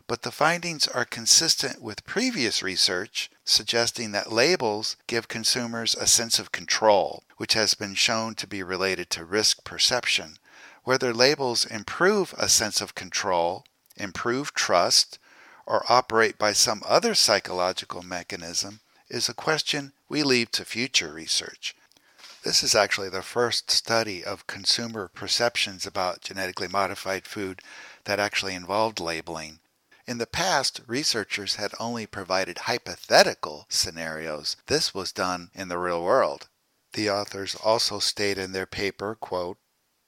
but 0.08 0.24
the 0.24 0.32
findings 0.32 0.88
are 0.88 1.06
consistent 1.06 1.82
with 1.82 2.06
previous 2.06 2.64
research 2.64 3.30
suggesting 3.46 4.12
that 4.12 4.32
labels 4.32 4.98
give 5.08 5.28
consumers 5.28 5.96
a 5.96 6.08
sense 6.08 6.40
of 6.40 6.52
control, 6.52 7.24
which 7.38 7.54
has 7.54 7.76
been 7.76 7.94
shown 7.94 8.36
to 8.36 8.48
be 8.48 8.64
related 8.64 9.10
to 9.12 9.26
risk 9.26 9.64
perception. 9.64 10.38
Whether 10.84 11.14
labels 11.14 11.66
improve 11.66 12.34
a 12.38 12.50
sense 12.50 12.82
of 12.82 12.96
control, 12.96 13.66
improve 13.96 14.54
trust, 14.54 15.20
or 15.66 15.86
operate 15.90 16.38
by 16.38 16.54
some 16.54 16.82
other 16.86 17.16
psychological 17.16 18.02
mechanism 18.02 18.80
is 19.10 19.28
a 19.28 19.34
question 19.34 19.94
we 20.08 20.24
leave 20.24 20.52
to 20.52 20.66
future 20.66 21.12
research. 21.12 21.76
This 22.44 22.64
is 22.64 22.74
actually 22.74 23.10
the 23.10 23.22
first 23.22 23.70
study 23.70 24.24
of 24.24 24.48
consumer 24.48 25.08
perceptions 25.08 25.86
about 25.86 26.22
genetically 26.22 26.68
modified 26.68 27.28
food 27.28 27.62
that 28.06 28.20
actually 28.20 28.56
involved 28.56 29.00
labeling. 29.00 29.60
In 30.08 30.18
the 30.18 30.26
past, 30.26 30.82
researchers 30.88 31.56
had 31.56 31.74
only 31.80 32.08
provided 32.08 32.60
hypothetical 32.60 33.68
scenarios. 33.70 34.58
This 34.66 34.94
was 34.94 35.12
done 35.12 35.52
in 35.54 35.68
the 35.68 35.78
real 35.78 36.04
world. 36.04 36.48
The 36.94 37.10
authors 37.10 37.56
also 37.56 38.00
state 38.00 38.38
in 38.38 38.52
their 38.52 38.66
paper, 38.66 39.16
quote, 39.16 39.58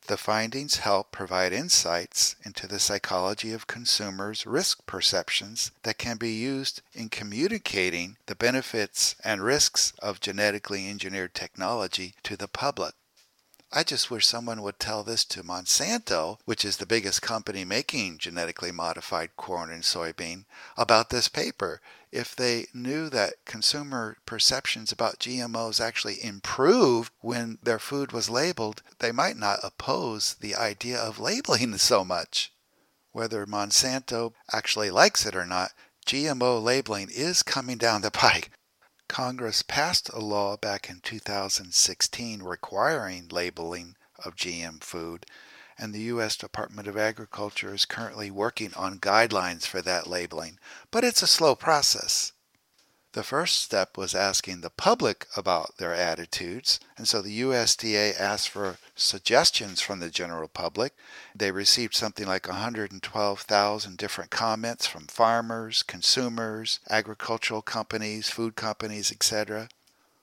the 0.07 0.17
findings 0.17 0.77
help 0.77 1.11
provide 1.11 1.53
insights 1.53 2.35
into 2.43 2.67
the 2.67 2.79
psychology 2.79 3.53
of 3.53 3.67
consumers' 3.67 4.45
risk 4.45 4.85
perceptions 4.85 5.71
that 5.83 5.97
can 5.97 6.17
be 6.17 6.33
used 6.33 6.81
in 6.93 7.09
communicating 7.09 8.17
the 8.25 8.35
benefits 8.35 9.15
and 9.23 9.43
risks 9.43 9.93
of 9.99 10.19
genetically 10.19 10.89
engineered 10.89 11.33
technology 11.33 12.15
to 12.23 12.35
the 12.35 12.47
public. 12.47 12.93
I 13.75 13.81
just 13.81 14.11
wish 14.11 14.27
someone 14.27 14.61
would 14.61 14.77
tell 14.77 15.03
this 15.03 15.25
to 15.25 15.41
Monsanto, 15.41 16.37
which 16.45 16.63
is 16.63 16.77
the 16.77 16.85
biggest 16.85 17.23
company 17.23 17.65
making 17.65 18.19
genetically 18.19 18.71
modified 18.71 19.35
corn 19.35 19.71
and 19.71 19.81
soybean, 19.81 20.45
about 20.77 21.09
this 21.09 21.27
paper. 21.27 21.81
If 22.11 22.35
they 22.35 22.67
knew 22.71 23.09
that 23.09 23.43
consumer 23.45 24.17
perceptions 24.27 24.91
about 24.91 25.17
GMOs 25.17 25.81
actually 25.83 26.23
improved 26.23 27.11
when 27.21 27.57
their 27.63 27.79
food 27.79 28.11
was 28.11 28.29
labeled, 28.29 28.83
they 28.99 29.11
might 29.11 29.37
not 29.37 29.59
oppose 29.63 30.35
the 30.35 30.53
idea 30.53 30.99
of 30.99 31.17
labeling 31.17 31.75
so 31.79 32.05
much. 32.05 32.53
Whether 33.11 33.47
Monsanto 33.47 34.33
actually 34.51 34.91
likes 34.91 35.25
it 35.25 35.35
or 35.35 35.47
not, 35.47 35.71
GMO 36.05 36.61
labeling 36.61 37.09
is 37.09 37.41
coming 37.41 37.77
down 37.77 38.03
the 38.03 38.11
pike. 38.23 38.51
Congress 39.07 39.61
passed 39.61 40.09
a 40.09 40.19
law 40.19 40.55
back 40.55 40.89
in 40.89 40.99
2016 41.01 42.41
requiring 42.41 43.27
labeling 43.27 43.95
of 44.23 44.35
GM 44.35 44.81
food, 44.81 45.25
and 45.77 45.93
the 45.93 46.01
U.S. 46.01 46.35
Department 46.35 46.87
of 46.87 46.97
Agriculture 46.97 47.73
is 47.73 47.85
currently 47.85 48.31
working 48.31 48.73
on 48.75 48.99
guidelines 48.99 49.65
for 49.65 49.81
that 49.81 50.07
labeling, 50.07 50.57
but 50.91 51.03
it's 51.03 51.21
a 51.21 51.27
slow 51.27 51.55
process. 51.55 52.31
The 53.13 53.23
first 53.23 53.61
step 53.61 53.95
was 53.95 54.15
asking 54.15 54.61
the 54.61 54.71
public 54.71 55.27
about 55.37 55.77
their 55.77 55.93
attitudes, 55.93 56.79
and 56.97 57.07
so 57.07 57.21
the 57.21 57.41
USDA 57.41 58.19
asked 58.19 58.49
for 58.49 58.79
suggestions 58.95 59.81
from 59.81 59.99
the 59.99 60.09
general 60.09 60.47
public. 60.47 60.95
They 61.35 61.51
received 61.51 61.93
something 61.93 62.25
like 62.25 62.47
112,000 62.47 63.97
different 63.97 64.31
comments 64.31 64.87
from 64.87 65.05
farmers, 65.05 65.83
consumers, 65.83 66.79
agricultural 66.89 67.61
companies, 67.61 68.31
food 68.31 68.55
companies, 68.55 69.11
etc. 69.11 69.69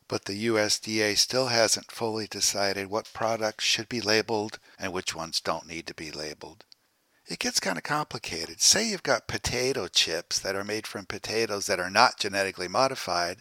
But 0.09 0.24
the 0.24 0.46
USDA 0.46 1.16
still 1.16 1.46
hasn't 1.46 1.92
fully 1.92 2.26
decided 2.26 2.88
what 2.88 3.12
products 3.12 3.64
should 3.64 3.88
be 3.88 4.00
labeled 4.00 4.59
and 4.81 4.92
which 4.92 5.14
ones 5.14 5.38
don't 5.38 5.68
need 5.68 5.87
to 5.87 5.94
be 5.94 6.11
labeled 6.11 6.64
it 7.31 7.38
gets 7.38 7.61
kind 7.61 7.79
of 7.79 7.85
complicated. 7.85 8.61
Say 8.61 8.88
you've 8.88 9.05
got 9.05 9.29
potato 9.29 9.87
chips 9.87 10.40
that 10.40 10.57
are 10.57 10.64
made 10.64 10.85
from 10.85 11.07
potatoes 11.07 11.66
that 11.66 11.79
are 11.79 11.88
not 11.88 12.19
genetically 12.19 12.66
modified, 12.66 13.37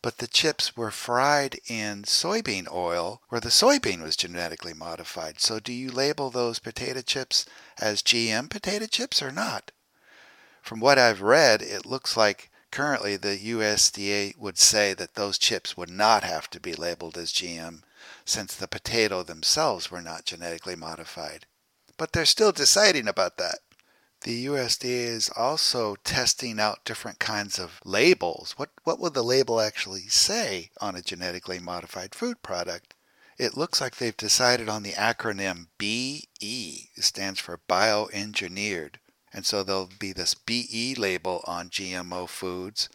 but 0.00 0.16
the 0.16 0.26
chips 0.26 0.78
were 0.78 0.90
fried 0.90 1.60
in 1.66 2.04
soybean 2.04 2.66
oil 2.72 3.20
where 3.28 3.40
the 3.40 3.50
soybean 3.50 4.00
was 4.00 4.16
genetically 4.16 4.72
modified. 4.72 5.40
So 5.40 5.60
do 5.60 5.74
you 5.74 5.90
label 5.90 6.30
those 6.30 6.58
potato 6.58 7.02
chips 7.02 7.44
as 7.78 8.02
GM 8.02 8.48
potato 8.48 8.86
chips 8.86 9.20
or 9.20 9.30
not? 9.30 9.72
From 10.62 10.80
what 10.80 10.98
I've 10.98 11.20
read, 11.20 11.60
it 11.60 11.84
looks 11.84 12.16
like 12.16 12.50
currently 12.70 13.16
the 13.16 13.38
USDA 13.38 14.38
would 14.38 14.56
say 14.56 14.94
that 14.94 15.16
those 15.16 15.36
chips 15.36 15.76
would 15.76 15.90
not 15.90 16.24
have 16.24 16.48
to 16.48 16.60
be 16.60 16.72
labeled 16.72 17.18
as 17.18 17.34
GM 17.34 17.82
since 18.24 18.54
the 18.54 18.68
potato 18.68 19.22
themselves 19.22 19.90
were 19.90 20.02
not 20.02 20.24
genetically 20.24 20.76
modified 20.76 21.44
but 21.98 22.12
they're 22.12 22.24
still 22.24 22.52
deciding 22.52 23.06
about 23.06 23.36
that. 23.36 23.58
The 24.22 24.46
USDA 24.46 25.04
is 25.04 25.30
also 25.36 25.96
testing 25.96 26.58
out 26.58 26.84
different 26.84 27.18
kinds 27.18 27.58
of 27.58 27.80
labels. 27.84 28.54
What, 28.56 28.70
what 28.84 28.98
would 28.98 29.14
the 29.14 29.22
label 29.22 29.60
actually 29.60 30.08
say 30.08 30.70
on 30.80 30.96
a 30.96 31.02
genetically 31.02 31.58
modified 31.58 32.14
food 32.14 32.42
product? 32.42 32.94
It 33.38 33.56
looks 33.56 33.80
like 33.80 33.96
they've 33.96 34.16
decided 34.16 34.68
on 34.68 34.82
the 34.82 34.92
acronym 34.92 35.66
BE. 35.78 36.24
It 36.40 37.04
stands 37.04 37.38
for 37.38 37.60
bioengineered. 37.68 38.96
And 39.32 39.46
so 39.46 39.62
there'll 39.62 39.90
be 39.98 40.12
this 40.12 40.34
BE 40.34 40.96
label 40.96 41.44
on 41.46 41.68
GMO 41.68 42.28
foods. 42.28 42.88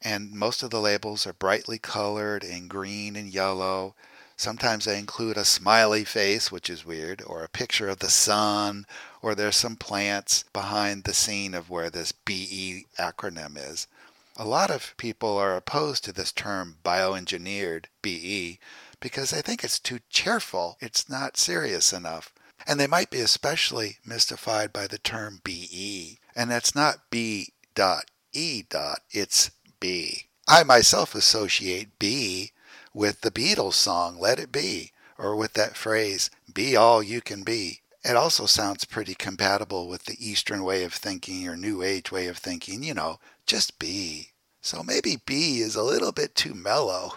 And 0.00 0.30
most 0.30 0.62
of 0.62 0.70
the 0.70 0.80
labels 0.80 1.26
are 1.26 1.32
brightly 1.32 1.78
colored 1.78 2.44
in 2.44 2.68
green 2.68 3.16
and 3.16 3.28
yellow. 3.28 3.96
Sometimes 4.38 4.84
they 4.84 4.96
include 4.96 5.36
a 5.36 5.44
smiley 5.44 6.04
face, 6.04 6.52
which 6.52 6.70
is 6.70 6.86
weird, 6.86 7.20
or 7.26 7.42
a 7.42 7.48
picture 7.48 7.88
of 7.88 7.98
the 7.98 8.08
sun, 8.08 8.86
or 9.20 9.34
there's 9.34 9.56
some 9.56 9.74
plants 9.74 10.44
behind 10.52 11.02
the 11.02 11.12
scene 11.12 11.54
of 11.54 11.68
where 11.68 11.90
this 11.90 12.12
BE 12.12 12.86
acronym 13.00 13.58
is. 13.58 13.88
A 14.36 14.44
lot 14.44 14.70
of 14.70 14.94
people 14.96 15.36
are 15.36 15.56
opposed 15.56 16.04
to 16.04 16.12
this 16.12 16.30
term 16.30 16.76
bioengineered 16.84 17.86
BE 18.00 18.60
because 19.00 19.30
they 19.30 19.42
think 19.42 19.64
it's 19.64 19.80
too 19.80 19.98
cheerful. 20.08 20.76
It's 20.80 21.08
not 21.08 21.36
serious 21.36 21.92
enough. 21.92 22.32
And 22.64 22.78
they 22.78 22.86
might 22.86 23.10
be 23.10 23.18
especially 23.18 23.98
mystified 24.06 24.72
by 24.72 24.86
the 24.86 24.98
term 24.98 25.40
BE. 25.42 26.20
And 26.36 26.48
that's 26.48 26.76
not 26.76 27.10
B 27.10 27.54
dot 27.74 28.04
E 28.32 28.62
dot, 28.62 29.00
it's 29.10 29.50
B. 29.80 30.26
I 30.46 30.62
myself 30.62 31.16
associate 31.16 31.98
B 31.98 32.52
with 32.98 33.20
the 33.20 33.30
Beatles 33.30 33.74
song 33.74 34.18
Let 34.18 34.40
It 34.40 34.50
Be, 34.50 34.90
or 35.16 35.36
with 35.36 35.52
that 35.52 35.76
phrase, 35.76 36.30
be 36.52 36.74
all 36.74 37.00
you 37.00 37.20
can 37.20 37.44
be. 37.44 37.82
It 38.02 38.16
also 38.16 38.44
sounds 38.46 38.84
pretty 38.84 39.14
compatible 39.14 39.86
with 39.86 40.06
the 40.06 40.16
Eastern 40.18 40.64
way 40.64 40.82
of 40.82 40.92
thinking 40.92 41.46
or 41.46 41.56
New 41.56 41.80
Age 41.80 42.10
way 42.10 42.26
of 42.26 42.38
thinking, 42.38 42.82
you 42.82 42.94
know, 42.94 43.20
just 43.46 43.78
be. 43.78 44.30
So 44.60 44.82
maybe 44.82 45.22
B 45.24 45.60
is 45.60 45.76
a 45.76 45.84
little 45.84 46.10
bit 46.10 46.34
too 46.34 46.54
mellow. 46.54 47.12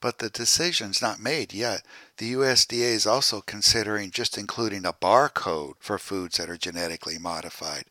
But 0.00 0.20
the 0.20 0.30
decision's 0.30 1.02
not 1.02 1.20
made 1.20 1.52
yet. 1.52 1.82
The 2.16 2.32
USDA 2.32 2.94
is 2.94 3.06
also 3.06 3.42
considering 3.42 4.10
just 4.10 4.38
including 4.38 4.86
a 4.86 4.94
barcode 4.94 5.74
for 5.80 5.98
foods 5.98 6.38
that 6.38 6.48
are 6.48 6.56
genetically 6.56 7.18
modified. 7.18 7.84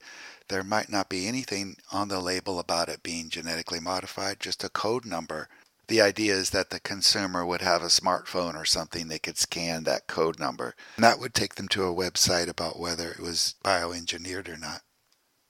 There 0.48 0.64
might 0.64 0.90
not 0.90 1.10
be 1.10 1.28
anything 1.28 1.78
on 1.92 2.08
the 2.08 2.20
label 2.20 2.58
about 2.58 2.90
it 2.90 3.04
being 3.04 3.30
genetically 3.30 3.80
modified, 3.80 4.40
just 4.40 4.64
a 4.64 4.70
code 4.70 5.06
number. 5.06 5.48
The 5.94 6.02
idea 6.02 6.34
is 6.34 6.50
that 6.50 6.72
the 6.72 6.80
consumer 6.80 7.46
would 7.46 7.62
have 7.62 7.84
a 7.84 7.86
smartphone 7.86 8.56
or 8.56 8.66
something 8.66 9.10
they 9.10 9.20
could 9.20 9.38
scan 9.38 9.84
that 9.84 10.08
code 10.08 10.40
number. 10.40 10.74
And 10.96 11.04
that 11.04 11.20
would 11.20 11.36
take 11.36 11.54
them 11.54 11.68
to 11.68 11.84
a 11.84 11.94
website 11.94 12.48
about 12.48 12.80
whether 12.80 13.12
it 13.12 13.20
was 13.20 13.54
bioengineered 13.64 14.50
or 14.50 14.58
not. 14.58 14.82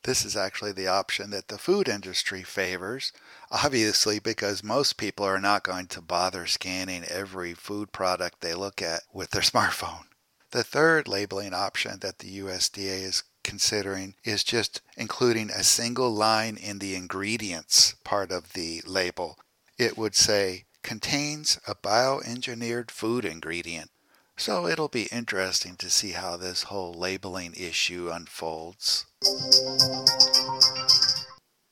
This 0.03 0.25
is 0.25 0.35
actually 0.35 0.73
the 0.73 0.89
option 0.89 1.29
that 1.29 1.47
the 1.47 1.57
food 1.57 1.87
industry 1.87 2.43
favors, 2.43 3.13
obviously, 3.51 4.19
because 4.19 4.65
most 4.65 4.97
people 4.97 5.25
are 5.25 5.39
not 5.39 5.63
going 5.63 5.87
to 5.87 6.01
bother 6.01 6.45
scanning 6.45 7.05
every 7.05 7.53
food 7.53 7.93
product 7.93 8.41
they 8.41 8.53
look 8.53 8.81
at 8.81 9.03
with 9.13 9.29
their 9.29 9.41
smartphone. 9.53 10.07
The 10.51 10.65
third 10.65 11.07
labeling 11.07 11.53
option 11.53 11.99
that 12.01 12.19
the 12.19 12.39
USDA 12.39 13.01
is 13.01 13.23
considering 13.45 14.15
is 14.25 14.43
just 14.43 14.81
including 14.97 15.49
a 15.49 15.63
single 15.63 16.13
line 16.13 16.57
in 16.57 16.79
the 16.79 16.95
ingredients 16.95 17.95
part 18.03 18.29
of 18.29 18.51
the 18.51 18.81
label. 18.85 19.37
It 19.77 19.97
would 19.97 20.15
say, 20.15 20.65
contains 20.83 21.59
a 21.67 21.73
bioengineered 21.73 22.91
food 22.91 23.25
ingredient. 23.25 23.89
So 24.35 24.67
it'll 24.67 24.87
be 24.87 25.03
interesting 25.11 25.75
to 25.77 25.89
see 25.89 26.11
how 26.11 26.37
this 26.37 26.63
whole 26.63 26.93
labeling 26.93 27.53
issue 27.55 28.09
unfolds. 28.11 29.05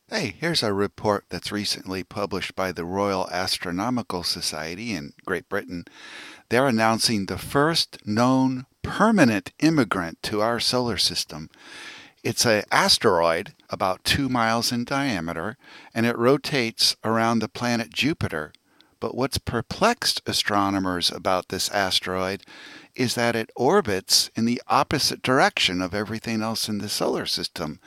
Hey, 0.10 0.36
here's 0.40 0.62
a 0.62 0.74
report 0.74 1.26
that's 1.30 1.52
recently 1.52 2.04
published 2.04 2.56
by 2.56 2.72
the 2.72 2.86
Royal 2.86 3.30
Astronomical 3.32 4.24
Society 4.24 4.94
in 4.94 5.14
Great 5.26 5.48
Britain. 5.48 5.86
They're 6.50 6.68
announcing 6.68 7.26
the 7.26 7.38
first 7.38 8.06
known 8.06 8.66
permanent 8.82 9.54
immigrant 9.60 10.22
to 10.24 10.42
our 10.42 10.60
solar 10.60 10.98
system. 10.98 11.50
It's 12.24 12.46
an 12.46 12.64
asteroid 12.72 13.54
about 13.72 14.04
two 14.04 14.30
miles 14.30 14.72
in 14.72 14.84
diameter, 14.84 15.58
and 15.94 16.06
it 16.06 16.18
rotates 16.18 16.96
around 17.04 17.40
the 17.40 17.48
planet 17.48 17.92
Jupiter. 17.92 18.54
But 19.00 19.16
what's 19.16 19.40
perplexed 19.40 20.22
astronomers 20.28 21.12
about 21.12 21.48
this 21.48 21.70
asteroid 21.70 22.44
is 22.96 23.16
that 23.16 23.36
it 23.36 23.50
orbits 23.56 24.30
in 24.36 24.46
the 24.46 24.62
opposite 24.68 25.24
direction 25.24 25.82
of 25.82 25.96
everything 25.96 26.42
else 26.42 26.70
in 26.70 26.78
the 26.78 26.90
solar 26.90 27.26
system. 27.26 27.80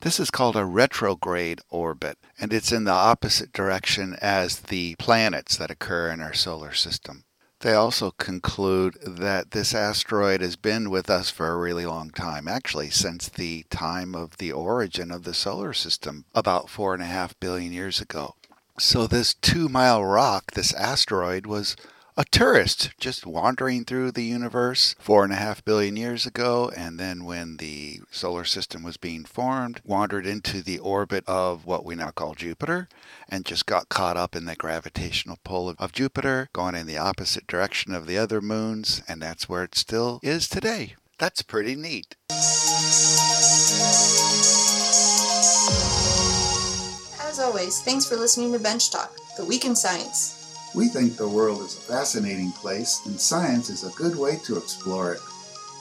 This 0.00 0.18
is 0.18 0.30
called 0.30 0.56
a 0.56 0.64
retrograde 0.64 1.60
orbit, 1.68 2.16
and 2.40 2.52
it's 2.52 2.72
in 2.72 2.84
the 2.84 2.92
opposite 2.92 3.52
direction 3.52 4.16
as 4.22 4.60
the 4.60 4.94
planets 4.96 5.56
that 5.56 5.70
occur 5.70 6.10
in 6.10 6.20
our 6.20 6.32
solar 6.32 6.72
system. 6.72 7.24
They 7.62 7.74
also 7.74 8.10
conclude 8.10 8.98
that 9.06 9.52
this 9.52 9.72
asteroid 9.72 10.40
has 10.40 10.56
been 10.56 10.90
with 10.90 11.08
us 11.08 11.30
for 11.30 11.46
a 11.46 11.56
really 11.56 11.86
long 11.86 12.10
time, 12.10 12.48
actually, 12.48 12.90
since 12.90 13.28
the 13.28 13.64
time 13.70 14.16
of 14.16 14.38
the 14.38 14.50
origin 14.50 15.12
of 15.12 15.22
the 15.22 15.32
solar 15.32 15.72
system, 15.72 16.24
about 16.34 16.68
four 16.68 16.92
and 16.92 17.00
a 17.00 17.06
half 17.06 17.38
billion 17.38 17.72
years 17.72 18.00
ago. 18.00 18.34
So, 18.80 19.06
this 19.06 19.34
two 19.34 19.68
mile 19.68 20.04
rock, 20.04 20.50
this 20.52 20.72
asteroid, 20.74 21.46
was 21.46 21.76
a 22.16 22.24
tourist 22.24 22.90
just 22.98 23.26
wandering 23.26 23.84
through 23.84 24.12
the 24.12 24.24
universe 24.24 24.94
four 24.98 25.24
and 25.24 25.32
a 25.32 25.36
half 25.36 25.64
billion 25.64 25.96
years 25.96 26.26
ago, 26.26 26.70
and 26.76 27.00
then 27.00 27.24
when 27.24 27.56
the 27.56 28.00
solar 28.10 28.44
system 28.44 28.82
was 28.82 28.96
being 28.96 29.24
formed, 29.24 29.80
wandered 29.84 30.26
into 30.26 30.62
the 30.62 30.78
orbit 30.78 31.24
of 31.26 31.64
what 31.64 31.84
we 31.84 31.94
now 31.94 32.10
call 32.10 32.34
Jupiter, 32.34 32.88
and 33.28 33.46
just 33.46 33.64
got 33.64 33.88
caught 33.88 34.16
up 34.16 34.36
in 34.36 34.44
the 34.44 34.54
gravitational 34.56 35.38
pull 35.42 35.74
of 35.78 35.92
Jupiter, 35.92 36.50
going 36.52 36.74
in 36.74 36.86
the 36.86 36.98
opposite 36.98 37.46
direction 37.46 37.94
of 37.94 38.06
the 38.06 38.18
other 38.18 38.42
moons, 38.42 39.02
and 39.08 39.22
that's 39.22 39.48
where 39.48 39.64
it 39.64 39.74
still 39.74 40.20
is 40.22 40.48
today. 40.48 40.96
That's 41.18 41.42
pretty 41.42 41.76
neat. 41.76 42.16
As 47.20 47.38
always, 47.38 47.80
thanks 47.80 48.06
for 48.06 48.16
listening 48.16 48.52
to 48.52 48.58
Bench 48.58 48.90
Talk, 48.90 49.10
the 49.38 49.46
week 49.46 49.64
in 49.64 49.74
science. 49.74 50.41
We 50.74 50.88
think 50.88 51.16
the 51.16 51.28
world 51.28 51.60
is 51.60 51.76
a 51.76 51.80
fascinating 51.80 52.50
place, 52.52 53.02
and 53.04 53.20
science 53.20 53.68
is 53.68 53.84
a 53.84 53.90
good 53.90 54.16
way 54.16 54.38
to 54.44 54.56
explore 54.56 55.12
it. 55.12 55.20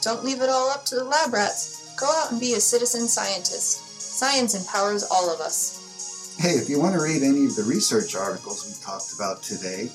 Don't 0.02 0.26
leave 0.26 0.42
it 0.42 0.50
all 0.50 0.70
up 0.70 0.84
to 0.88 0.96
the 0.96 1.06
lab 1.06 1.32
rats. 1.32 1.96
Go 1.98 2.08
out 2.08 2.32
and 2.32 2.42
be 2.42 2.54
a 2.54 2.60
citizen 2.60 3.08
scientist. 3.08 4.02
Science 4.02 4.54
empowers 4.54 5.06
all 5.10 5.34
of 5.34 5.40
us. 5.40 6.36
Hey, 6.40 6.56
if 6.56 6.70
you 6.70 6.80
want 6.80 6.96
to 6.96 7.02
read 7.02 7.24
any 7.24 7.46
of 7.46 7.56
the 7.56 7.64
research 7.64 8.16
articles 8.16 8.68
we 8.68 8.74
talked 8.84 9.14
about 9.14 9.42
today, 9.42 9.90